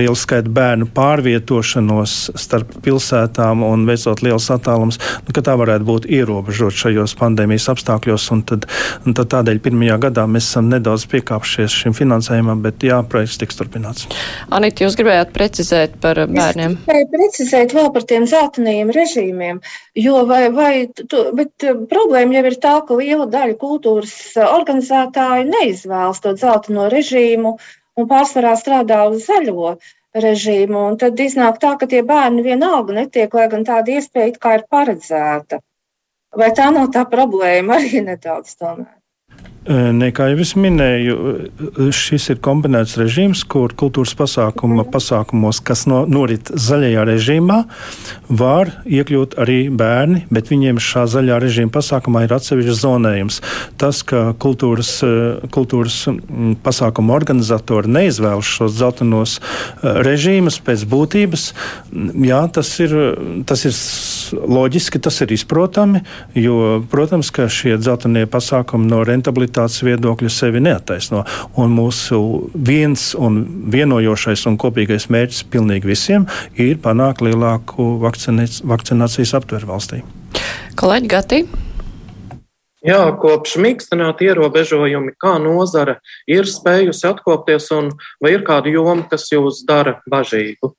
[0.00, 6.08] lielu skaitu bērnu pārvietošanos starp pilsētām un veicot liels attālums, nu, ka tā varētu būt
[6.10, 8.28] ierobežot šajos pandēmijas apstākļos.
[8.34, 8.66] Un tad,
[9.04, 13.58] un tad tādēļ pirmajā gadā mēs esam nedaudz piekāpšies šim finansējumam, bet jā, projekts tiks
[13.58, 14.08] turpināts.
[14.54, 16.76] Anita, jūs gribējāt precizēt par bērniem?
[16.78, 19.60] Es gribēju precizēt vēl par tiem zeltainajiem režīmiem,
[20.04, 24.46] jo vai, vai, tu, bet eh, problēma jau ir tā, ka liela daļa kultūras eh,
[24.46, 27.56] organizētāju neizvēlas to zeltaino režīmu
[27.98, 29.74] un pārsvarā strādā uz zaļo
[30.26, 30.84] režīmu.
[30.92, 34.66] Un tad iznāk tā, ka tie bērni vienalga netiek, lai gan tāda iespēja kā ir
[34.70, 35.60] paredzēta.
[36.36, 38.96] Vai tā nav tā problēma arī nedaudz tomēr?
[39.68, 41.14] Nē, kā jau es minēju,
[41.92, 47.58] šis ir kombinēts režīms, kur kultūras pasākuma pasākumos, kas no, norit zaļajā režīmā,
[48.40, 53.42] var iekļūt arī bērni, bet viņiem šā zaļā režīma pasākumā ir atsevišķs zonējums.
[53.76, 54.94] Tas, ka kultūras,
[55.52, 55.98] kultūras
[56.64, 59.36] pasākuma organizatori neizvēlas šos zeltainos
[59.84, 61.46] režīmus pēc būtības,
[62.30, 62.96] jā, tas ir,
[63.44, 63.76] tas ir
[64.40, 66.00] loģiski, tas ir izprotami,
[66.32, 71.24] jo, protams, ka šie zeltainie pasākumi no rentabilitātes kvalitātes viedokļa sevi neataisno.
[71.56, 79.66] Un mūsu viens un vienojošais un kopīgais mērķis pilnīgi visiem ir panākt lielāku vakcinācijas aptveru
[79.66, 80.02] valstī.
[80.76, 81.42] Kolēģi Gati.
[82.80, 87.90] Jā, kopš mīkstināta ierobežojumi, kā nozara ir spējusi atkopties, un
[88.22, 90.72] vai ir kāda joma, kas jūs dara bažīgu?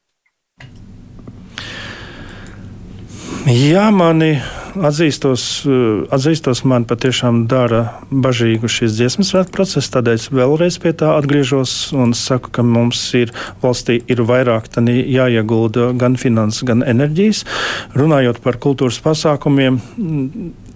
[3.45, 4.39] Jā, mani
[4.75, 9.89] atzīstos, eh, atzīstos man patiešām dara bažīgu šis dziesmu svētku process.
[9.93, 13.31] Tādēļ vēlreiz pie tā atgriežos un saku, ka mums ir
[13.63, 17.45] valstī ir vairāk jāiegulda gan finanses, gan enerģijas.
[17.95, 19.79] Runājot par kultūras pasākumiem,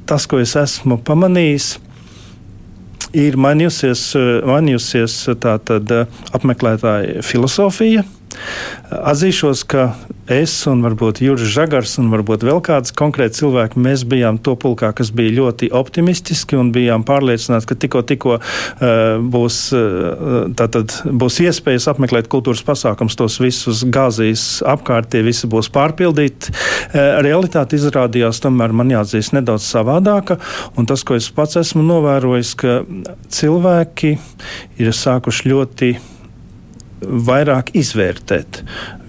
[0.06, 1.78] tas, ko es esmu pamanījis,
[3.14, 6.06] ir mainījusies, mainījusies tā tad eh,
[6.36, 8.04] apmeklētāja filozofija.
[8.96, 9.90] Atzīšos, ka
[10.32, 14.92] es un varbūt Juris Žagars un varbūt vēl kāds konkrēts cilvēki, mēs bijām to pulkā,
[14.98, 18.46] kas bija ļoti optimistiski un bijām pārliecināti, ka tikko, tikko uh,
[19.22, 25.70] būs, uh, tātad, būs iespējas apmeklēt kultūras pasākums, tos visus gāzīs apkārt, tie visi būs
[25.76, 26.54] pārpildīti.
[26.54, 30.40] Uh, realitāte izrādījās tomēr man jāatzīst nedaudz savādāka,
[30.78, 32.82] un tas, ko es pats esmu novērojis, ka
[33.34, 34.18] cilvēki
[34.82, 35.96] ir sākuši ļoti
[37.02, 38.62] vairāk izvērtēt.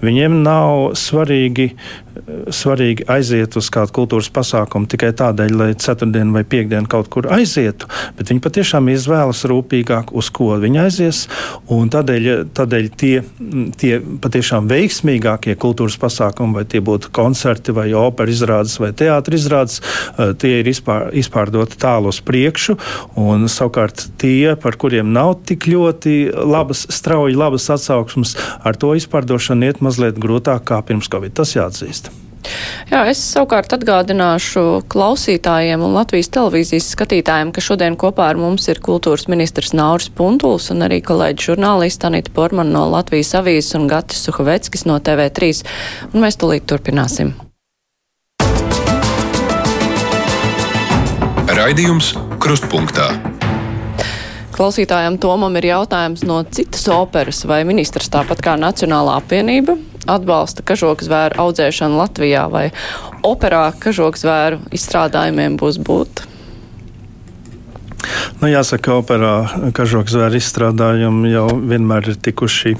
[0.03, 1.71] Viņiem nav svarīgi
[2.53, 7.89] svarīgi aiziet uz kādu kultūras pasākumu tikai tādēļ, lai ceturtdien vai piekdien kaut kur aizietu,
[8.17, 11.23] bet viņi patiešām izvēlas rūpīgāk, uz ko viņi aizies.
[11.67, 12.27] Tādēļ,
[12.57, 13.13] tādēļ tie,
[13.79, 19.81] tie patiešām veiksmīgākie kultūras pasākumi, vai tie būtu koncerti, vai opera izrādes, vai teātris izrādes,
[20.17, 22.77] eh, tie ir izpār, izpārdoti tālu uz priekšu.
[23.47, 29.81] Savukārt tie, par kuriem nav tik ļoti labas, strauji labas atsauksmes, ar to izpārdošanu iet
[29.81, 31.33] mazliet grūtāk kā pirms Covid.
[31.37, 32.06] Tas jāatzīst.
[32.91, 38.81] Jā, es savukārt atgādināšu klausītājiem un Latvijas televīzijas skatītājiem, ka šodien kopā ar mums ir
[38.83, 44.23] kultūras ministrs Nauris Puntuls un arī kolēģi žurnālisti Anita Porman no Latvijas avīzes un Gatis
[44.27, 45.51] Suhoveckis no TV3.
[46.13, 47.35] Un mēs tulīt turpināsim.
[51.57, 53.07] Raidījums Krustpunktā.
[54.57, 59.77] Klausītājam Tomam ir jautājums no citas operas, vai ministrs tāpat kā Nacionālā apvienība
[60.07, 62.69] atbalsta kažokzvēru audzēšanu Latvijā, vai
[63.27, 66.25] operā kažokzvēru izstrādājumiem būs būt?
[68.41, 72.75] Nu, jāsaka, operā kažokzvēru izstrādājumi jau vienmēr ir tikuši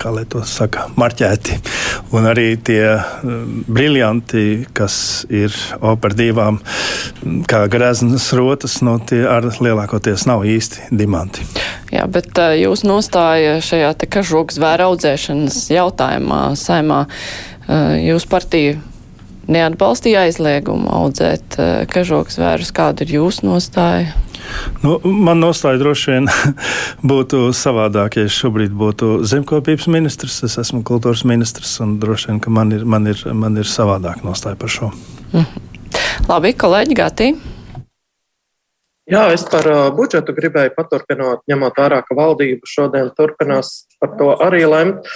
[0.00, 1.58] kā lai to saka, marķēti.
[2.16, 6.60] Un arī tie um, briljanti, kas ir opera divām,
[7.50, 11.46] kā greznas rotas, no tie ar lielākoties nav īsti dimanti.
[11.92, 17.04] Jā, bet uh, jūs nostāja šajā te kažoks zvēra audzēšanas jautājumā saimā.
[17.68, 18.80] Uh, jūs partija
[19.52, 22.72] neatbalstīja aizliegumu audzēt uh, kažoks zvērus.
[22.74, 24.14] Kāda ir jūsu nostāja?
[24.82, 26.28] Nu, man nostāja droši vien
[27.12, 30.42] būtu savādāk, ja es šobrīd būtu zemkopības ministrs.
[30.46, 34.24] Es esmu kultūras ministrs, un droši vien, ka man ir, man ir, man ir savādāk
[34.26, 34.92] nostāja par šo.
[35.32, 35.68] Mhm.
[36.28, 37.32] Labi, kolēģi Gatī.
[39.10, 44.32] Jā, es par uh, budžetu gribēju paturpināt, ņemot vērā, ka valdība šodien turpinās par to
[44.42, 45.06] arī lemt.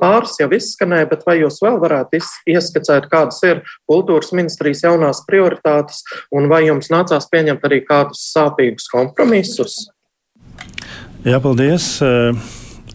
[0.00, 2.22] Pāris jau izskanēja, bet vai jūs vēl varētu
[2.54, 8.88] ieskicēt, kādas ir kultūras ministrijas jaunās prioritātes, un vai jums nācās pieņemt arī kādus sāpīgus
[8.92, 9.84] kompromisus?
[11.24, 11.98] Jā, paldies.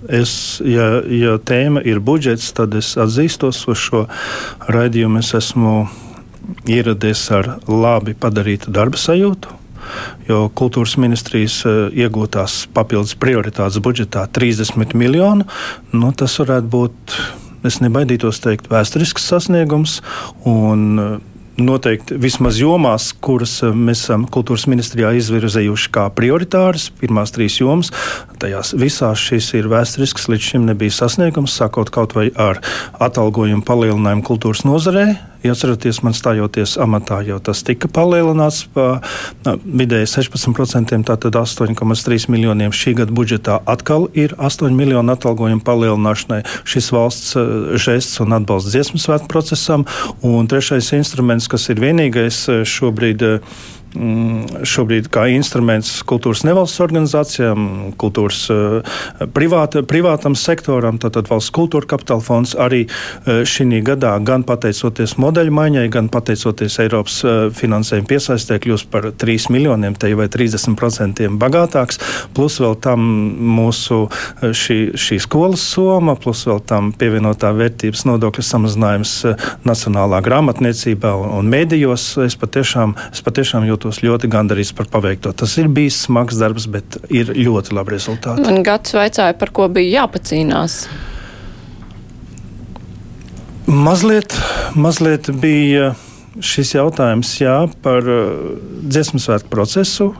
[0.07, 4.05] Es, ja, ja tēma ir budžets, tad es atzīstos uz šo
[4.71, 5.19] raidījumu.
[5.19, 5.73] Es esmu
[6.69, 9.58] ieradies ar labi padarītu darba sajūtu
[10.29, 15.47] jo kultūras ministrijas eh, iegūtās papildus prioritātes budžetā 30 miljonu,
[15.93, 17.17] nu, tas varētu būt,
[17.67, 19.99] es nebaidītos teikt, vēsturisks sasniegums.
[20.49, 21.28] Un, eh,
[21.59, 27.91] Noteikti vismaz jomās, kuras eh, mēs esam kultūras ministrijā izvirzējuši kā prioritāras, pirmās trīs jomas,
[28.39, 32.61] tajās visās šis ir vēsturisks, līdz šim nebija sasniegums, sākot kaut vai ar
[33.03, 38.99] atalgojumu palielinājumu kultūras nozarē, Ja atceraties, man stājoties amatā, jau tas tika palielināts pa
[39.63, 46.41] vidēji 16%, tātad 8,3 miljoniem šī gada budžetā atkal ir 8 miljonu atalgojumu palielināšanai.
[46.67, 47.37] Šis valsts
[47.79, 49.87] žests un atbalsts dziesmu svētku procesam.
[50.27, 58.43] Un trešais instruments, kas ir vienīgais šobrīd Mm, šobrīd kā instruments kultūras nevalsts organizācijām, kultūras
[58.53, 58.97] uh,
[59.33, 65.53] privāta, privātam sektoram, tātad valsts kultūra kapitāla fonds arī uh, šī gadā, gan pateicoties modeļu
[65.57, 71.99] maiņai, gan pateicoties Eiropas uh, finansējuma piesaistē, kļūst par 3 miljoniem te vai 30% bagātāks,
[72.37, 73.03] plus vēl tam
[73.57, 74.05] mūsu
[74.41, 79.15] šī, šī skolas soma, plus vēl tam pievienotā vērtības nodokļa samazinājums
[79.67, 82.07] nacionālā grāmatniecībā un, un mēdījos.
[82.25, 85.31] Es patiešām, es patiešām jūtu jūtos ļoti gandarīts par paveikto.
[85.31, 88.43] Tas ir bijis smags darbs, bet ir ļoti labi rezultāti.
[88.43, 90.87] Man gads vaicāja, par ko bija jāpacīnās.
[93.69, 94.35] Mazliet,
[94.75, 95.93] mazliet bija
[96.41, 98.57] šis jautājums jā, par uh,
[98.89, 100.11] dziesmu svētku procesu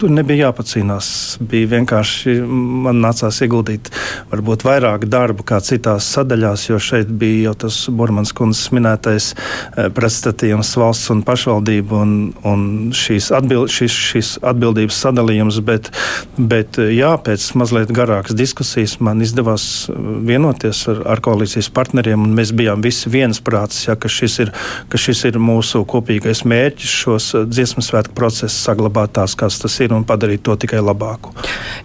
[0.00, 1.06] Tur nebija jāpacīnās.
[1.44, 3.90] Bija vienkārši man nācās ieguldīt
[4.30, 9.90] varbūt vairāk darbu kā citās sadaļās, jo šeit bija jau tas Burmans kundzes minētais eh,
[9.92, 12.14] pretstatījums valsts un pašvaldību un,
[12.48, 12.62] un
[12.96, 15.58] šīs, atbild, šīs, šīs atbildības sadalījums.
[15.68, 15.92] Bet,
[16.38, 20.00] bet jā, pēc mazliet garākas diskusijas man izdevās eh,
[20.32, 24.56] vienoties ar, ar koalīcijas partneriem, un mēs bijām visi viensprātis, ja, ka, šis ir,
[24.88, 29.76] ka šis ir mūsu kopīgais mērķis šos eh, dziesmu svētku procesus saglabāt tās, kāds tas
[29.84, 31.34] ir ir un padarīt to tikai labāku.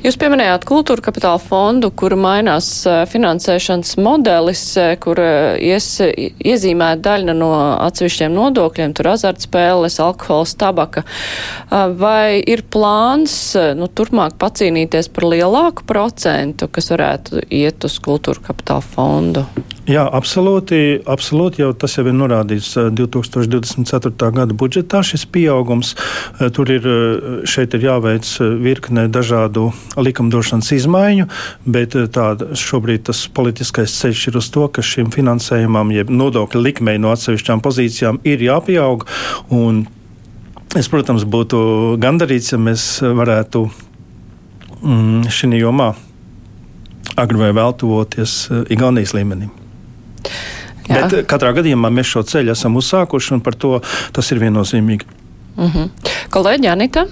[0.06, 5.30] Jūs pieminējāt kultūra kapitāla fondu, kur mainās e, finansēšanas modelis, e, kur e,
[5.66, 7.52] ies, iezīmē daļa no
[7.88, 11.06] atsevišķiem nodokļiem, tur azartspēles, alkohols, tabaka.
[11.72, 13.36] Vai ir plāns
[13.78, 19.46] nu, turpmāk pacīnīties par lielāku procentu, kas varētu iet uz kultūra kapitāla fondu?
[19.86, 24.30] Jā, absolūti, absolūti jau tas jau ir norādīts 2024.
[24.34, 25.04] gada budžetā.
[25.06, 25.92] Šis pieaugums
[26.58, 26.88] tur ir,
[27.46, 28.26] šeit ir jāveic
[28.66, 31.28] virkne dažādu likumdošanas izmaiņu,
[31.70, 36.98] bet tāda šobrīd tas politiskais ceļš ir uz to, ka šim finansējumam, jeb nodokļu likmei
[36.98, 39.06] no atsevišķām pozīcijām ir jāpieaug.
[40.76, 41.60] Es, protams, būtu
[42.02, 43.68] gandarīts, ja mēs varētu
[44.82, 45.92] mm, šī jomā
[47.16, 48.40] agri vai vēl tuvoties
[48.74, 49.54] Igaunijas līmenim.
[50.86, 51.02] Jā.
[51.02, 53.78] Bet eh, katrā gadījumā mēs šo ceļu esam uzsākuši, un par to
[54.14, 55.08] tas ir viennozīmīgi.
[55.56, 56.10] Mm -hmm.
[56.34, 57.06] Kolēģi Anita?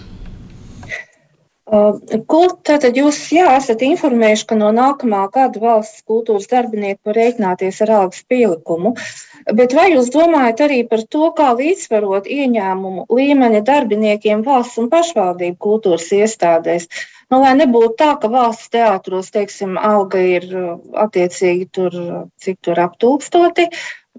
[1.73, 1.95] Uh,
[2.27, 7.79] Ko tātad jūs jā, esat informējuši, ka no nākamā gada valsts kultūras darbinieki var rēķināties
[7.85, 8.93] ar algas pielikumu?
[9.57, 15.57] Bet vai jūs domājat arī par to, kā līdzsvarot ieņēmumu līmeni darbiniekiem valsts un pašvaldību
[15.57, 16.87] kultūras iestādēs?
[17.31, 21.99] Nu, lai nebūtu tā, ka valsts teātros, teiksim, alga ir uh, attiecīgi tur,
[22.41, 23.69] cik tur ap tūkstoti,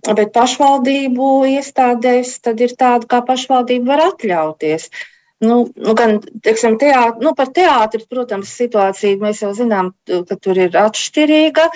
[0.04, 4.88] bet pašvaldību iestādēs tad ir tāda, kā pašvaldība var atļauties.
[5.44, 10.60] Nu, nu, gan teiksim, teāt, nu, par teātri, protams, situācija mēs jau zinām, ka tur
[10.62, 11.66] ir atšķirīga,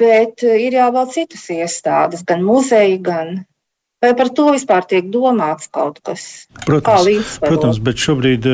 [0.00, 3.42] bet ir jau vēl citas iestādes, gan muzeji, gan.
[4.00, 6.48] Vai par to vispār tiek domāts kaut kas?
[6.64, 8.48] Protams, protams bet šobrīd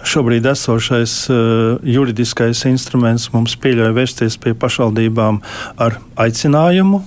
[0.00, 5.42] Šobrīd esošais uh, juridiskais instruments mums pieļauj vērsties pie pašvaldībām
[5.84, 7.02] ar aicinājumu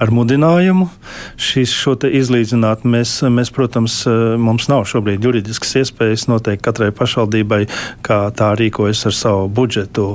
[0.00, 0.88] ar mudinājumu
[1.40, 2.84] šis, šo izlīdzināt.
[2.88, 3.98] Mēs, mēs, protams,
[4.40, 7.62] mums nav šobrīd juridiskas iespējas noteikt katrai pašvaldībai,
[8.06, 10.08] kā tā rīkojas ar savu budžetu.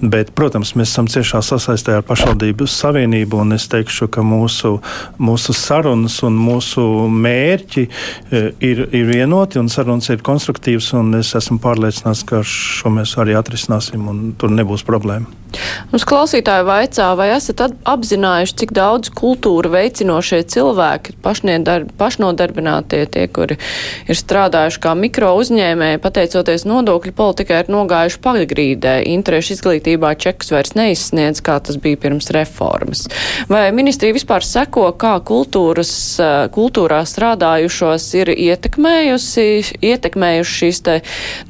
[0.00, 4.76] Bet, protams, mēs esam ciešā sasaistē ar pašvaldību savienību, un es teikšu, ka mūsu,
[5.18, 11.34] mūsu sarunas un mūsu mērķi e, ir, ir vienoti, un sarunas ir konstruktīvas, un es
[11.38, 15.45] esmu pārliecināts, ka šo mēs arī atrisināsim, un tur nebūs problēma.
[15.92, 23.58] Mums klausītāji vaicā, vai esat apzinājuši, cik daudz kultūra veicinošie cilvēki, pašnodarbinātie, tie, kuri
[24.06, 28.94] ir strādājuši kā mikro uzņēmēji, pateicoties nodokļu politikai, ir nogājuši pagrīdē.
[29.14, 33.06] Interešu izglītībā čekus vairs neizsniedz, kā tas bija pirms reformas.
[33.50, 35.92] Vai ministrija vispār seko, kā kultūras,
[36.54, 39.46] kultūrā strādājušos ir ietekmējusi,
[39.86, 40.98] ietekmējuši šīs te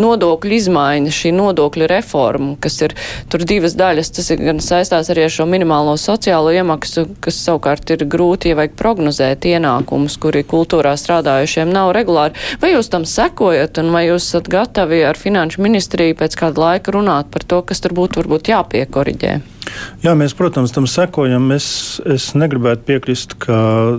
[0.03, 2.97] nodokļu izmaiņas, šī nodokļu reforma, kas ir
[3.33, 3.96] tur divas daļas?
[3.97, 4.13] Daļas.
[4.13, 8.59] Tas ir gan saistās arī ar šo minimālo sociālo iemaksu, kas savukārt ir grūti, ja
[8.59, 12.37] vajag prognozēt ienākumus, kuri kultūrā strādājušiem nav regulāri.
[12.61, 16.93] Vai jūs tam sekojat un vai jūs esat gatavi ar finanšu ministriju pēc kāda laika
[16.93, 19.37] runāt par to, kas tur būtu varbūt jāpiekoriģē?
[20.05, 21.49] Jā, mēs, protams, tam sekojam.
[21.51, 23.99] Es, es negribētu piekrist, ka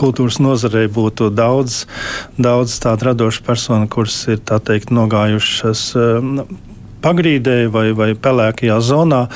[0.00, 1.82] kultūras nozarei būtu daudz,
[2.40, 5.84] daudz tādu radošu personu, kuras ir teikt, nogājušas
[7.04, 9.26] pagrīdē vai, vai pelēkajā zonā.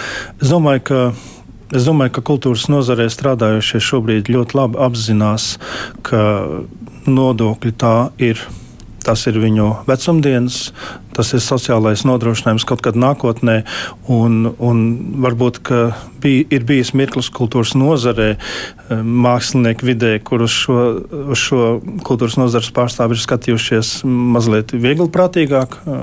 [0.40, 1.04] Es domāju, ka
[1.74, 5.46] Es domāju, ka kultūras nozarē strādājošie šobrīd ļoti labi apzinās,
[6.06, 6.20] ka
[7.08, 8.38] nodokļi tā ir
[9.04, 10.72] Tas ir viņu vecumdienas,
[11.14, 13.60] tas ir sociālais nodrošinājums kaut kad nākotnē.
[14.10, 14.80] Un, un
[15.24, 15.60] varbūt
[16.24, 20.78] bij, ir bijis mirklis kultūras nozarē, eh, mākslinieku vidē, kur uz šo,
[21.34, 21.60] uz šo
[22.06, 26.02] kultūras nozares pārstāvji ir skatījušies mazliet vieglprātīgāk, eh,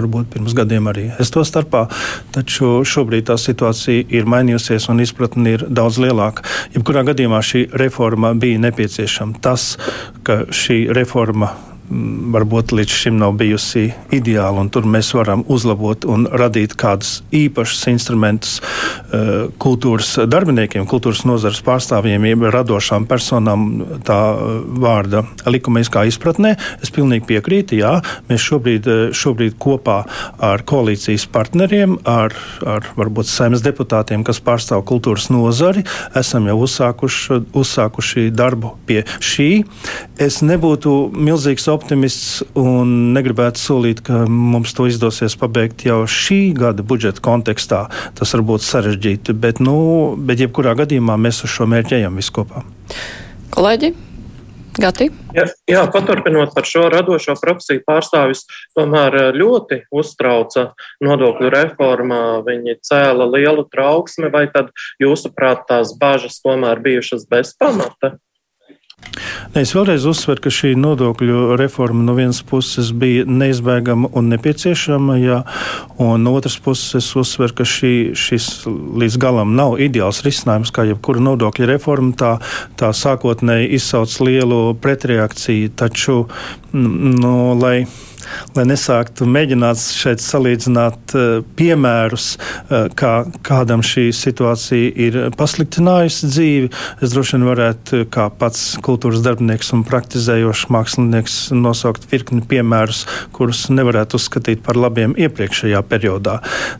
[0.00, 1.86] varbūt pirms gadiem arī es to starpā.
[2.32, 6.44] Taču šobrīd tā situācija ir mainījusies un izpratne ir daudz lielāka.
[6.74, 9.40] Jebkurā gadījumā šī reforma bija nepieciešama.
[9.40, 9.76] Tas,
[10.24, 16.74] ka šī reforma varbūt līdz šim nav bijusi ideāla, tur mēs varam uzlabot un radīt
[16.78, 23.66] kādus īpašus instrumentus uh, kultūras darbiniekiem, kultūras nozares pārstāvjiem, jeb radošām personām
[24.06, 26.54] tā uh, vārda likumiskā izpratnē.
[26.84, 27.94] Es pilnīgi piekrītu, jā,
[28.28, 30.02] mēs šobrīd, uh, šobrīd kopā
[30.44, 32.36] ar koalīcijas partneriem, ar,
[32.68, 35.86] ar varbūt saimnes deputātiem, kas pārstāv kultūras nozari,
[36.18, 39.50] esam jau uzsākuši, uzsākuši darbu pie šī.
[40.20, 46.40] Es nebūtu milzīgs optimists optimists un negribētu solīt, ka mums to izdosies pabeigt jau šī
[46.58, 47.86] gada budžeta kontekstā.
[48.18, 49.78] Tas var būt sarežģīti, bet, nu,
[50.18, 52.66] bet jebkurā gadījumā mēs uz šo mērķi ejam viskopā.
[53.54, 53.94] Kolēģi?
[54.78, 55.08] Gati?
[55.34, 58.44] Jā, jā, paturpinot par šo radošo profesiju pārstāvis,
[58.78, 60.68] tomēr eh, ļoti uztrauca
[61.02, 62.20] nodokļu reformā.
[62.46, 64.70] Viņi cēla lielu trauksmi, vai tad
[65.02, 68.14] jūsuprāt tās bažas tomēr bijušas bez pamata?
[69.58, 75.38] Es vēlreiz uzsveru, ka šī nodokļu reforma no vienas puses bija neizbēgama un nepieciešama, jā,
[76.02, 80.86] un no otras puses es uzsveru, ka šī, šis līdz galam nav ideāls risinājums, kā
[80.90, 82.12] jebkura nodokļu reforma.
[82.18, 82.34] Tā,
[82.78, 86.20] tā sākotnēji izsauc lielu pretreakciju, taču,
[86.72, 87.86] no, lai
[88.56, 91.26] lai nesāktu mēģināt šeit salīdzināt uh,
[91.58, 93.12] piemērus, uh, kā
[93.46, 96.70] kādam šī situācija ir pasliktinājusi dzīvi.
[97.04, 103.04] Es droši vien varētu, kā pats kultūras darbinieks un praktizējošs mākslinieks, nosaukt virkni piemērus,
[103.36, 106.38] kurus nevarētu uzskatīt par labiem iepriekšējā periodā.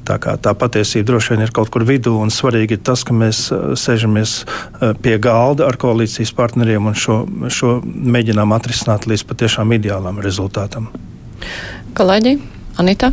[0.09, 3.49] Tā, tā patiesība droši vien ir kaut kur vidū, un svarīgi ir tas, ka mēs
[3.78, 4.38] sēžamies
[5.03, 7.20] pie galda ar koalīcijas partneriem un šo,
[7.53, 10.90] šo mēģinām atrisināt līdz patiešām ideālam rezultātam.
[11.99, 12.36] Kolēģi,
[12.78, 13.11] Anita?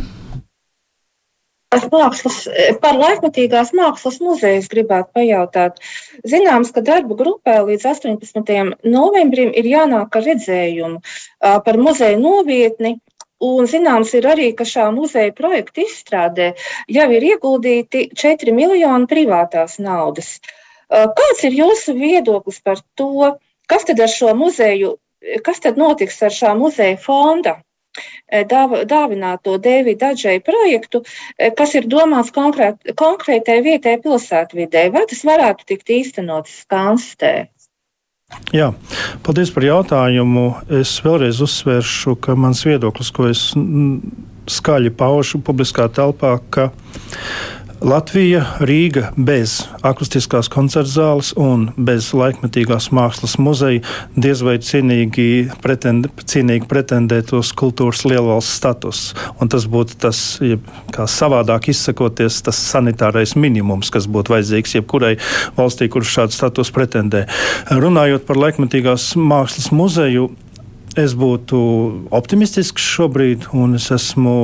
[1.74, 2.46] Mākslas,
[2.80, 5.80] par laikmatīgās mākslas muzeju gribētu pajautāt.
[6.24, 8.78] Zināms, ka darba grupē līdz 18.
[8.84, 11.00] novembrim ir jānāk ar redzējumu
[11.40, 12.96] par muzeju novietni.
[13.42, 16.54] Un zināms ir arī, ka šā muzeja projekta izstrādē
[16.88, 20.38] jau ir ieguldīti 4 miljoni privātās naudas.
[20.88, 23.34] Kāds ir jūsu viedoklis par to,
[23.68, 24.96] kas tad ar šo muzeju,
[25.44, 27.65] kas tad notiks ar šā muzeja fonda Eh,
[28.30, 31.02] dāvināto Dēvida Adžēju projektu,
[31.38, 34.92] eh, kas ir domāts konkrēt, konkrētai vietai pilsētvidē.
[34.92, 37.48] Vai tas varētu tikt īstenots Skanstē?
[38.50, 38.72] Jā,
[39.22, 40.46] paldies par jautājumu.
[40.80, 43.54] Es vēlreiz uzsvēršu, ka mans viedoklis, ko es
[44.50, 46.70] skaļi paušu publiskā telpā, ka
[47.84, 53.82] Latvija, Rīga bez akustiskās koncerta zāles un bez laikmetīgās mākslas muzeja
[54.16, 59.18] diez vai cienīgi, pretend, cienīgi pretendēt uz kultūras lielvalsts statusu.
[59.42, 60.22] Un tas būtu tas,
[60.94, 65.14] kā savādāk izsakoties, tas sanitārais minimums, kas būtu vajadzīgs jebkurai
[65.58, 67.26] valstī, kurš šādu statusu pretendē.
[67.68, 70.30] Runājot par laikmetīgās mākslas muzeju,
[70.96, 71.60] es būtu
[72.16, 74.36] optimistisks šobrīd, un es esmu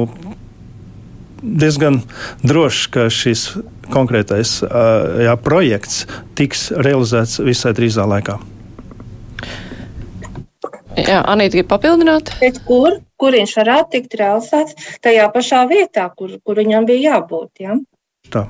[1.43, 2.01] diezgan
[2.47, 3.45] drošs, ka šis
[3.93, 6.07] konkrētais jā, projekts
[6.39, 8.39] tiks realizēts visai drīzā laikā.
[10.93, 12.35] Jā, Anīti, grib papildināt?
[12.41, 14.93] Bet kur, kur viņš varētu tikt realizēts?
[15.05, 17.65] Tajā pašā vietā, kur, kur viņam bija jābūt.
[17.65, 17.79] Ja?
[18.33, 18.45] Tā.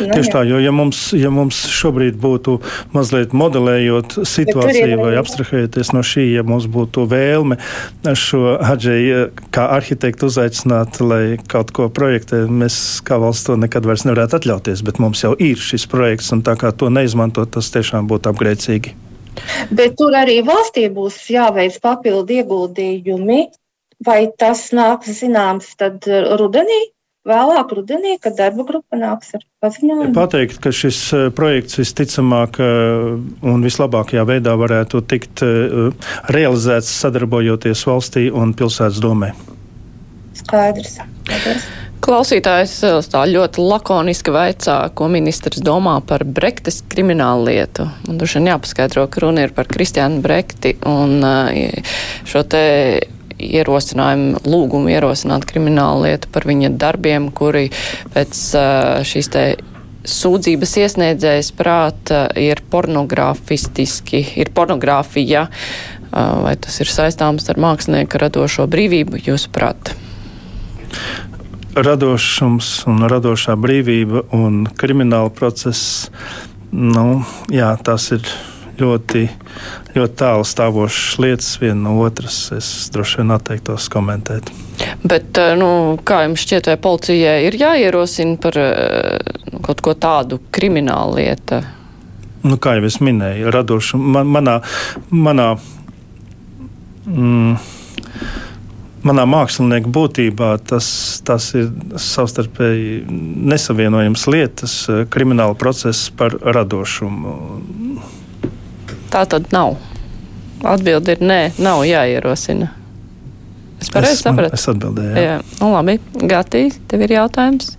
[0.00, 0.32] Nu, Tieši jā.
[0.34, 2.58] tā, jo ja mums, ja mums šobrīd būtu
[2.94, 7.58] mazliet modelējot situāciju vai abstrahējoties no šī, ja mums būtu vēlme
[8.18, 9.22] šo Hadžēju
[9.54, 14.84] kā arhitektu uzaicināt, lai kaut ko projektē, mēs kā valsts to nekad vairs nevarētu atļauties,
[14.86, 18.94] bet mums jau ir šis projekts, un tā kā to neizmantot, tas tiešām būtu apgrēcīgi.
[19.72, 23.40] Bet tur arī valstī būs jāveic papildu ieguldījumi,
[24.04, 26.04] vai tas nāks zināms tad
[26.40, 26.82] rudenī?
[27.22, 30.10] Vēlāk rudenī, kad darba grupa nāks ar paziņojumu.
[30.16, 33.12] Pateikt, ka šis eh, projekts visticamāk eh,
[33.46, 39.30] un vislabākajā veidā varētu tikt eh, realizēts sadarbojoties valstī un pilsētas domē.
[40.40, 40.98] Skaidrs.
[41.28, 41.70] Skaidrs.
[42.02, 42.74] Klausītājs
[43.12, 47.86] tā ļoti lakoniski vaicā, ko ministrs domā par Brektes kriminālu lietu.
[48.10, 51.22] Un droši vien jāpaskaidro, ka runa ir par Kristiānu Brekti un
[52.26, 52.64] šo te
[53.42, 57.68] ierosinājumu, lūgumu ierosināt kriminālu lietu par viņa darbiem, kuri
[58.14, 58.42] pēc
[59.08, 59.44] šīs te
[60.08, 65.46] sūdzības iesniedzējas prāta ir pornogrāfistiski, ir pornogrāfija.
[66.12, 69.94] Vai tas ir saistāms ar mākslinieku radošo brīvību, jūsuprāt?
[71.72, 76.10] Radošums un radošā brīvība un krimināla process,
[76.72, 78.28] nu, jā, tas ir
[78.82, 79.24] ļoti,
[79.96, 82.38] ļoti tālu stāvošas lietas viena no otras.
[82.56, 84.48] Es droši vien atteiktos komentēt.
[85.02, 88.58] Bet, eh, nu, kā jums šķiet, vai policijai ir jāierosina par
[89.52, 91.62] nu, kaut ko tādu kriminālu lietu?
[92.42, 94.58] Nu, kā jau es minēju, radošu man, manā.
[95.10, 95.52] manā
[97.06, 97.56] mm,
[99.06, 100.86] manā mākslinieka būtībā tas,
[101.26, 103.02] tas ir savstarpēji
[103.52, 107.36] nesavienojams lietas, eh, krimināla process par radošumu.
[109.12, 109.76] Tā tad nav.
[110.64, 112.70] Atbilde ir nē, nav jāierosina.
[113.82, 114.56] Es pareizi sapratu.
[114.56, 115.12] Es atbildēju.
[115.18, 115.38] Jā, jā.
[115.58, 115.98] Nu, labi.
[116.30, 117.74] Gatī, tev ir jautājums.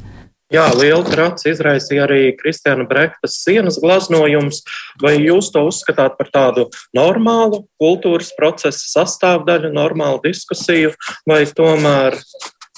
[0.53, 4.59] Jā, liela traca izraisīja arī Kristiāna Brektas sienas glaznojums.
[5.01, 10.93] Vai jūs to uzskatāt par tādu normālu kultūras procesa sastāvdaļu, normālu diskusiju,
[11.25, 12.19] vai tomēr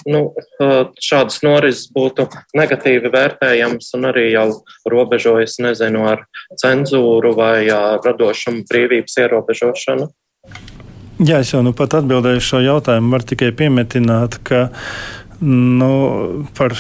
[0.10, 0.22] nu,
[1.02, 2.28] šādas norises būtu
[2.58, 4.48] negatīvi vērtējams un arī jau
[4.92, 6.26] robežojas, nezinu, ar
[6.62, 7.66] cenzūru vai
[8.06, 10.12] radošumu brīvības ierobežošanu?
[11.26, 13.14] Jā, es jau nu pat atbildēju šo jautājumu.
[13.16, 14.68] Var tikai piemetināt, ka
[15.40, 15.92] nu,
[16.58, 16.76] par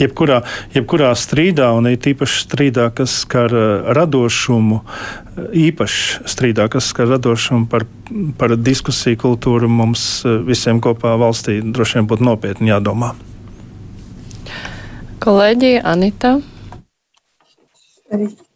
[0.00, 0.40] jebkurā,
[0.74, 4.80] jebkurā strīdā, un it īpaši strīdā, kas skar eh, radošumu,
[5.52, 7.86] īpaši strīdā, kas skar radošumu par,
[8.38, 13.14] par diskusiju kultūru, mums eh, visiem kopā valstī droši vien būtu nopietni jādomā.
[15.20, 16.38] Kolēģi Anita.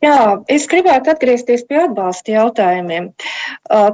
[0.05, 3.07] Jā, es gribētu atgriezties pie atbalsta jautājumiem.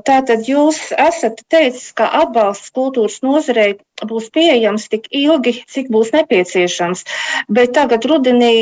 [0.09, 3.77] Tātad jūs esat teicis, ka atbalsts kultūras nozarei
[4.11, 7.05] būs pieejams tik ilgi, cik būs nepieciešams.
[7.53, 8.53] Bet tagad rudenī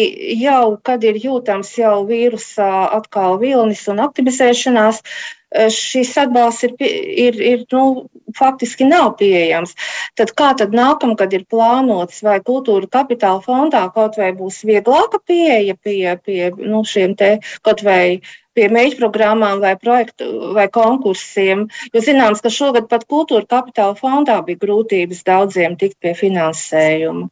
[0.42, 2.68] jau, kad ir jūtams jau vīrusa
[2.98, 5.00] atkal vilnis un aktivizēšanās,
[5.72, 9.72] šis atbalsts ir, ir, ir nu, faktiski nav pieejams.
[10.18, 15.76] Tad kā tad nākamgad ir plānots, vai kultūra kapitāla fondā kaut vai būs vieglāka pieeja
[15.80, 18.20] pie, pie nu, šiem te kaut vai
[18.58, 21.66] pie mēģinājumu programmām vai projektu vai konkursiem.
[21.94, 27.28] Jo zināms, ka šogad pat kultūra kapitāla fondā bija grūtības daudziem tikt pie finansējuma.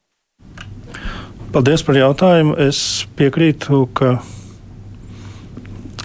[1.52, 2.56] Paldies par jautājumu.
[2.60, 2.78] Es
[3.18, 4.16] piekrītu, ka,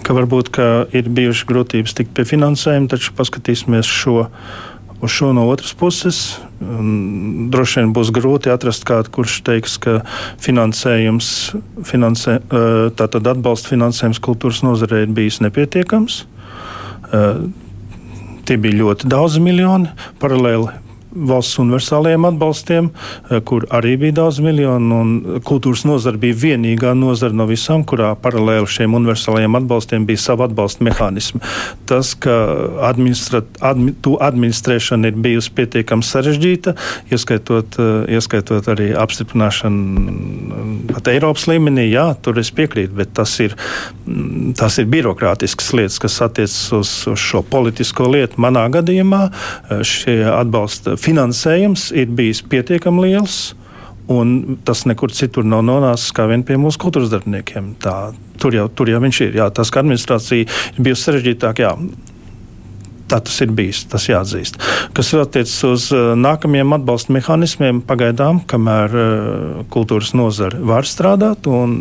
[0.06, 4.26] ka varbūt ka ir bijušas grūtības tikt pie finansējuma, taču paskatīsimies šo
[5.02, 6.18] uz šo no otras puses.
[7.50, 9.96] Droši vien būs grūti atrast kādu, kurš teiks, ka
[10.42, 11.30] finansējums,
[11.88, 12.38] finansē,
[12.98, 16.22] tātad atbalsta finansējums kultūras nozarei ir bijis nepietiekams.
[18.46, 19.90] Tie bija ļoti daudzi miljoni.
[20.22, 20.70] Paralēli
[21.12, 22.90] valsts universālajiem atbalstiem,
[23.30, 25.40] eh, kur arī bija daudz miljonu.
[25.44, 30.84] Kultūras nozara bija vienīgā nozara no visām, kurā paralēli šiem universālajiem atbalstiem bija sava atbalsta
[30.84, 31.40] mehānismi.
[31.86, 32.30] Tas, ka
[32.88, 33.12] admi,
[34.20, 36.74] administrēšana ir bijusi pietiekami sarežģīta,
[37.10, 43.54] ieskaitot, eh, ieskaitot arī apstiprināšanu pat Eiropas līmenī, jā, tur es piekrītu, bet tas ir,
[44.06, 48.40] mm, tas ir birokrātiskas lietas, kas attiecas uz, uz šo politisko lietu.
[48.42, 53.40] Manā gadījumā eh, šie atbalsta finansējums ir bijis pietiekami liels.
[54.12, 57.76] Un tas nekur citur nav nonācis kā vien pie mūsu kultūras darbiniekiem.
[57.80, 57.94] Tā,
[58.42, 59.36] tur, jau, tur jau viņš ir.
[59.38, 61.70] Jā, tas, ka administrācija ir bijusi sarežģītāka,
[63.12, 64.54] Tā tas ir bijis, tas jāatzīst.
[64.96, 71.74] Kas attiecas uz uh, nākamajiem atbalsta mehānismiem, pagaidām, kamēr uh, kultūras nozare var strādāt, un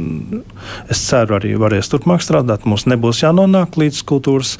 [0.91, 2.67] es ceru, arī varēs turpmāk strādāt.
[2.67, 4.57] Mums nebūs jānonāk līdz kultūras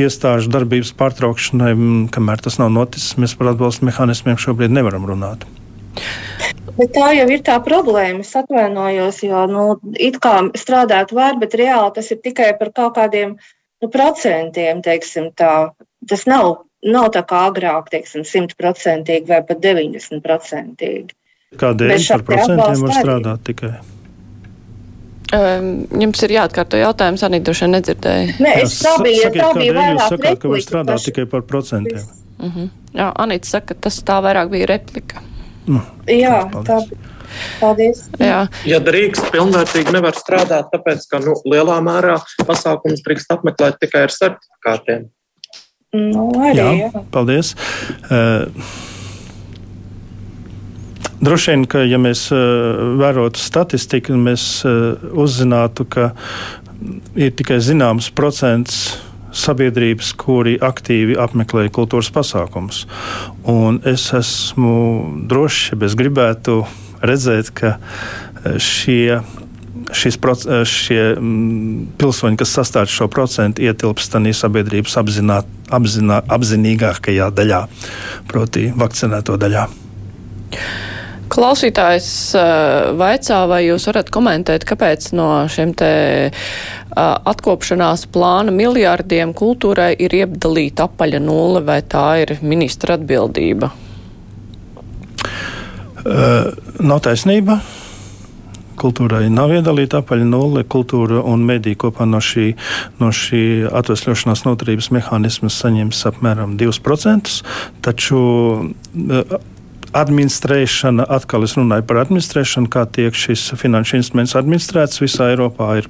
[0.00, 1.74] iestāžu darbības pārtraukšanai,
[2.14, 3.18] kamēr tas nav noticis.
[3.20, 5.44] Mēs par atbalsta mehānismiem šobrīd nevaram runāt.
[6.78, 8.24] Bet tā jau ir tā problēma.
[8.24, 9.66] Es atvainojos, jo nu,
[10.00, 15.34] it kā strādāt var, bet reāli tas ir tikai par kaut kādiem nu, procentiem, teiksim
[15.36, 15.74] tā.
[16.10, 21.14] Tas nav, nav tā kā agrāk, teiksim, simtprocentīgi vai pat 90%.
[21.60, 23.44] Kādēļ par procentiem var strādāt arī.
[23.50, 23.74] tikai?
[25.34, 28.34] Um, jums ir jāatkārto jautājums, Anī, droši vien nedzirdēju.
[28.44, 31.10] Nē, es tā bija, sakiet, tā bija vairāk jūs sakāt, ka var strādāt paši.
[31.10, 32.04] tikai par procentiem.
[32.38, 32.68] Uh -huh.
[32.94, 35.22] Jā, Anīts saka, ka tas tā vairāk bija replika.
[35.66, 36.68] Nu, Jā, paldies.
[36.68, 37.14] tā bija.
[37.60, 38.04] Paldies.
[38.18, 44.02] Jā, Ja drīkst, pilnvērtīgi nevar strādāt, tāpēc ka nu, lielā mērā pasākums drīkst apmeklēt tikai
[44.02, 45.08] ar certifikātiem.
[45.94, 47.04] Nu, arī, Jā, jā.
[47.14, 47.54] paldies.
[48.10, 48.50] Uh,
[51.24, 56.10] Droši vien, ka ja mēs uh, vērotu statistiku, mēs uh, uzzinātu, ka
[57.16, 58.98] ir tikai zināms procents
[59.34, 62.84] sabiedrības, kuri aktīvi apmeklē kultūras pasākumus.
[63.48, 64.74] Un es esmu
[65.30, 66.60] drošs, ja es gribētu
[67.04, 67.76] redzēt, ka
[68.60, 69.22] šie
[69.92, 77.30] šis, eh, šie mm, pilsoņi, kas sastāv šo procentu, ietilpst tādā sabiedrības apzināt, apzinā, apzinīgākajā
[77.34, 77.60] daļā,
[78.30, 79.68] proti, vakcinēto daļā.
[81.34, 85.90] Klausītājs uh, vaicā, vai jūs varat komentēt, kāpēc no šiem te
[86.30, 86.34] uh,
[86.94, 93.72] atkopšanās plāna miljārdiem kultūrai ir iedalīta apaļa nulle, vai tā ir ministra atbildība?
[96.04, 96.52] Uh,
[96.84, 97.58] nav taisnība.
[98.80, 100.64] Kultūrai nav iedalīta apaļa nulle.
[100.66, 102.52] Kultūra un mediji kopā no šī,
[103.00, 107.34] no šī atvesļošanās noturības mehānisma saņems apmēram 2%.
[107.84, 109.36] Taču uh,
[109.94, 115.88] administrēšana, atkal es runāju par administrēšanu, kā tiek šis finanšu instruments administrēts visā Eiropā, ir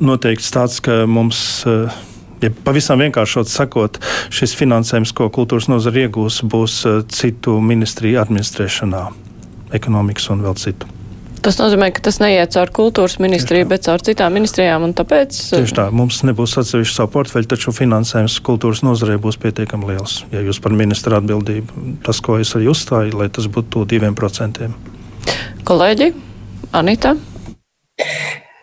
[0.00, 1.44] noteikts tāds, ka mums.
[1.68, 2.08] Uh,
[2.42, 4.00] Ja pavisam vienkāršot sakot,
[4.34, 9.04] šis finansējums, ko kultūras nozara iegūs, būs uh, citu ministriju administrēšanā,
[9.78, 10.90] ekonomikas un vēl citu.
[11.42, 15.34] Tas nozīmē, ka tas neiet caur kultūras ministriju, bet caur citām ministrijām, un tāpēc.
[15.50, 20.20] Tieši tā, mums nebūs atsevišķa savu portfeļu, taču finansējums kultūras nozarei būs pietiekami liels.
[20.30, 24.76] Ja jūs par ministra atbildību, tas, ko es arī uzstāju, lai tas būtu diviem procentiem.
[25.66, 26.12] Kolēģi,
[26.78, 27.16] Anita?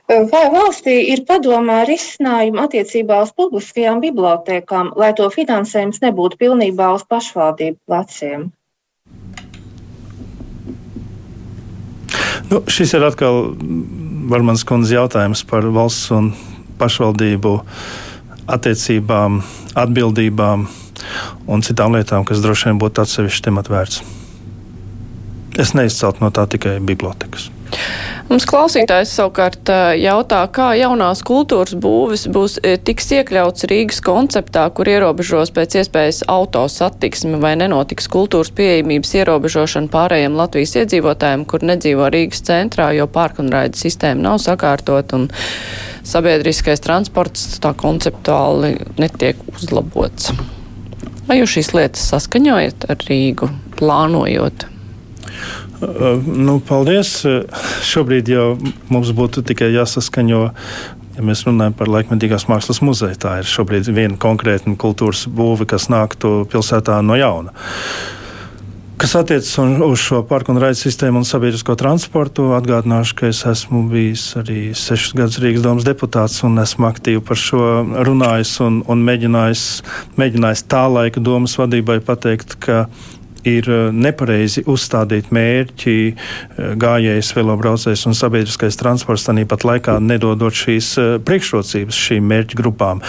[0.10, 7.04] Vai valstī ir padomā risinājumi attiecībā uz publiskajām bibliotekām, lai to finansējums nebūtu pilnībā uz
[7.12, 8.48] pašvaldību pleciem?
[12.50, 13.52] Nu, šis ir atkal
[14.30, 16.32] Varmans kundze jautājums par valsts un
[16.80, 17.56] pašvaldību
[18.50, 19.42] attiecībām,
[19.78, 20.66] atbildībām
[21.50, 24.19] un citām lietām, kas droši vien būtu atsevišķi temats vērts.
[25.58, 27.50] Es neizceltu no tā tikai bibliotekas.
[28.30, 35.50] Mums klausītājs savukārt jautā, kā jaunās kultūras būvis būs tiks iekļauts Rīgas konceptā, kur ierobežos
[35.56, 42.46] pēc iespējas auto satiksmi vai nenotiks kultūras pieejamības ierobežošana pārējiem Latvijas iedzīvotājiem, kur nedzīvo Rīgas
[42.46, 45.30] centrā, jo pārkunraida sistēma nav sakārtot un
[46.06, 50.34] sabiedriskais transports tā konceptuāli netiek uzlabots.
[51.30, 53.50] Vai jūs šīs lietas saskaņojat ar Rīgu,
[53.82, 54.70] plānojot?
[56.26, 57.22] Nu, paldies.
[57.88, 58.48] Šobrīd jau
[58.92, 60.48] mums būtu tikai jāsaskaņo
[61.20, 65.90] Ja mēs runājam par laikmetīgās mākslas muzeju, tā ir šobrīd viena konkrēta kultūras būve, kas
[65.92, 67.52] nāktu pilsētā no jauna.
[69.00, 69.52] Kas attiecas
[69.84, 74.72] uz šo parku un raidu sistēmu un sabiedrisko transportu, atgādināšu, ka es esmu bijis arī
[74.72, 77.68] sešus gadus Rīgas domas deputāts un esmu aktīvi par šo
[78.08, 79.66] runājis un, un mēģinājis,
[80.20, 82.86] mēģinājis tā laika domas vadībai pateikt, ka
[83.48, 90.92] ir eh, nepareizi uzstādīt mērķi eh, gājējs, velobraucējs un sabiedriskais transports, tāpat laikā nedodot šīs
[91.00, 93.04] eh, priekšrocības šīm mērķu grupām.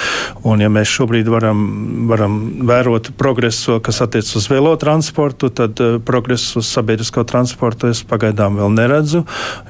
[0.46, 1.62] Un, ja mēs šobrīd varam,
[2.10, 8.74] varam vērot progresu, kas attiecas uz velotransportu, tad progresu uz sabiedrisko transportu es pagaidām vēl
[8.74, 9.24] neredzu,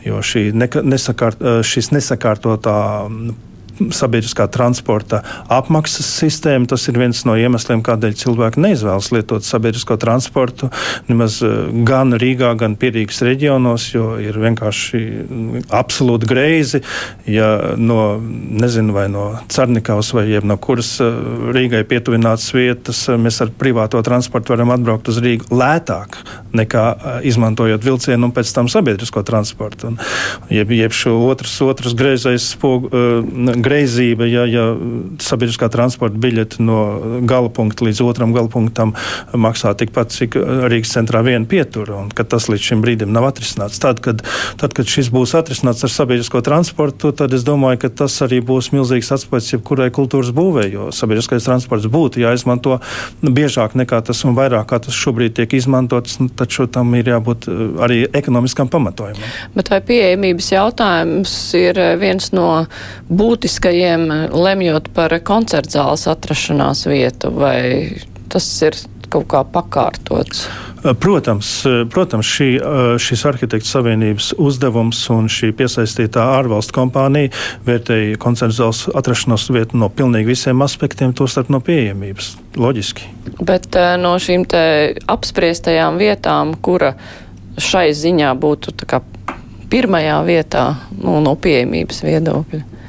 [0.04, 2.80] jo šī nesakārt, šis nesakārtotā
[3.94, 6.68] sabiedriskā transporta apmaksas sistēma.
[6.70, 10.70] Tas ir viens no iemesliem, kādēļ cilvēki neizvēlas lietot sabiedrisko transportu
[11.08, 15.00] nemaz eh, gan Rīgā, gan Pierīgas reģionos, jo ir vienkārši
[15.76, 16.82] absolūti greizi,
[17.30, 17.50] ja
[17.80, 18.18] no,
[18.62, 21.20] nezinu, vai no Cernikavas vai no kuras eh,
[21.54, 26.20] Rīgai pietuvinātas vietas eh, mēs ar privāto transportu varam atbraukt uz Rīgu lētāk
[26.56, 26.84] nekā
[27.26, 29.92] izmantojot vilcienu un pēc tam sabiedrisko transportu.
[29.92, 29.98] Un,
[30.52, 34.66] jeb, jeb šo otrs, otrs greizais spogu, uh, greizība, ja, ja
[35.22, 36.80] sabiedriskā transporta biļete no
[37.30, 38.94] gala punkta līdz otram gala punktam
[39.32, 40.36] maksā tikpat, cik
[40.70, 43.80] Rīgas centrā viena pietura, un ka tas līdz šim brīdim nav atrisināts.
[43.82, 44.24] Tad, kad,
[44.60, 48.72] tad, kad šis būs atrisināts ar sabiedrisko transportu, tad es domāju, ka tas arī būs
[48.74, 52.80] milzīgs atspējas jebkurai kultūras būvē, jo sabiedriskais transports būtu jāizmanto
[53.22, 57.48] biežāk nekā tas un vairāk kā tas šobrīd tiek izmantots, nu, taču tam ir jābūt
[57.50, 59.30] eh, arī ekonomiskam pamatojumam.
[59.56, 62.48] Bet vai pieejamības jautājums ir eh, viens no
[63.08, 63.59] būtiskākajiem?
[63.60, 67.92] Būtiskajiem, lemjot par koncertzāles atrašanās vietu, vai
[68.28, 68.74] tas ir
[69.10, 70.48] kaut kā pakārtots?
[71.00, 72.56] Protams, protams šī,
[72.96, 77.30] šis arhitektu savienības uzdevums un šī piesaistītā ārvalstu kompānija
[77.66, 82.36] vērtēja koncertu zāles atrašanos vietu no pilnīgi visiem aspektiem, tostarp no pieejamības.
[82.56, 83.10] Loģiski.
[83.44, 84.46] Bet no šīm
[85.06, 86.94] apspriestajām vietām, kura
[87.60, 88.72] šai ziņā būtu
[89.70, 92.79] pirmajā vietā nu, no pieejamības viedokļa?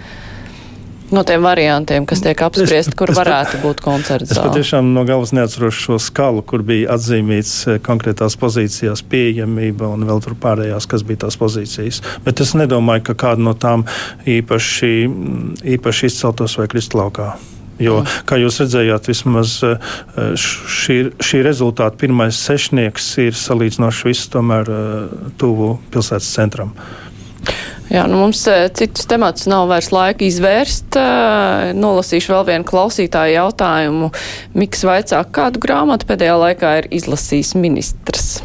[1.12, 4.32] No tiem variantiem, kas tiek apspriesti, kur es, varētu es, būt koncerts.
[4.32, 10.08] Es patiešām no galvas neatceros šo skalu, kur bija atzīmīts eh, konkrētās pozīcijās pieejamība un
[10.08, 12.00] vēl tur pārējās, kas bija tās pozīcijas.
[12.24, 13.84] Bet es nedomāju, ka kāda no tām
[14.24, 14.94] īpaši,
[15.76, 17.34] īpaši izceltos vai kristlaukā.
[17.82, 18.24] Jo, mm.
[18.30, 19.94] kā jūs redzējāt, vismaz eh,
[20.40, 26.76] šī, šī rezultāta pirmais sešnieks ir salīdzinoši viss tomēr eh, tuvu pilsētas centram.
[27.92, 30.96] Jā, nu mums eh, citus temats nav vairs laika izvērst.
[30.96, 34.12] Eh, nolasīšu vēl vienu klausītāju jautājumu.
[34.56, 38.40] Miks vaicā, kādu grāmatu pēdējā laikā ir izlasījis ministrs?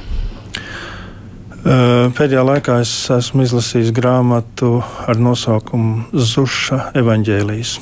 [1.67, 7.79] Eh, pēdējā laikā es esmu izlasījis grāmatu ar nosaukumu Zuša evaņģēlijas.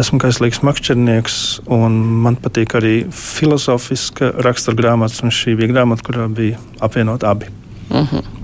[0.00, 1.36] Esmu kaislīgs makšķernieks,
[1.76, 7.52] un man patīk arī filozofiska rakstura grāmatas, un šī bija grāmata, kurā bija apvienot abi.
[7.90, 8.16] Uh mhm.
[8.16, 8.36] -huh.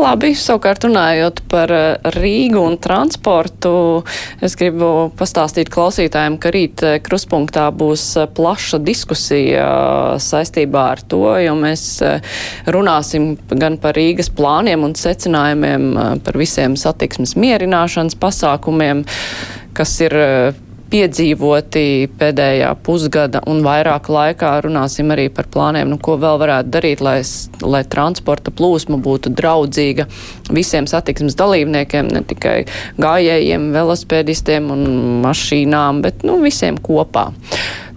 [0.00, 3.72] Labi, savukārt runājot par eh, Rīgu un transportu,
[4.42, 9.66] es gribu pastāstīt klausītājiem, ka rīt eh, kruspunktā būs eh, plaša diskusija
[10.22, 11.84] saistībā ar to, jo mēs
[12.70, 15.92] runāsim gan par Rīgas plāniem un secinājumiem
[16.24, 19.04] par visiem satiksmes mierināšanas pasākumiem,
[19.76, 20.16] kas ir
[20.90, 24.52] piedzīvoti pēdējā pusgada un vairāk laikā.
[24.66, 27.18] Runāsim arī par plāniem, nu, ko vēl varētu darīt, lai,
[27.62, 30.08] lai transporta plūsma būtu draudzīga
[30.50, 32.56] visiem satiksmes dalībniekiem, ne tikai
[33.00, 34.88] gājējiem, velospēdistiem un
[35.26, 37.30] mašīnām, bet nu, visiem kopā.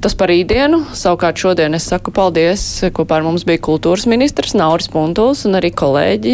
[0.03, 0.81] Tas par rītdienu.
[0.99, 2.59] Savukārt šodien es saku paldies.
[2.91, 6.33] Kopā ar mums bija kultūras ministrs Nauris Puntuls un arī kolēģi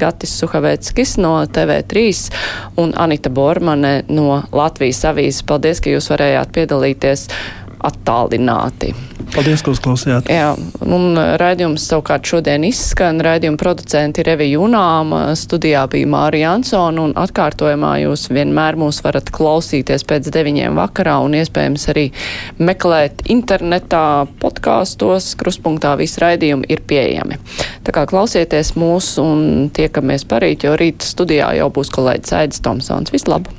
[0.00, 2.06] Gatis Suhaveckis no TV3
[2.80, 5.44] un Anita Bormane no Latvijas avīzes.
[5.44, 7.26] Paldies, ka jūs varējāt piedalīties
[7.86, 8.94] attālināti.
[9.30, 10.26] Paldies, ka uzklausījāt.
[10.32, 13.20] Jā, un raidījums savukārt šodien izskan.
[13.22, 19.30] Raidījuma producenti ir Evi Junām, studijā bija Mārija Ansona un atkārtojumā jūs vienmēr mūs varat
[19.34, 22.08] klausīties pēc deviņiem vakarā un iespējams arī
[22.58, 25.36] meklēt internetā podkāstos.
[25.40, 27.38] Kruspunktā visi raidījumi ir pieejami.
[27.86, 33.14] Tā kā klausieties mūs un tiekamies parīt, jo rīt studijā jau būs kolēģis Aidis Tomsons.
[33.14, 33.54] Vislabāk!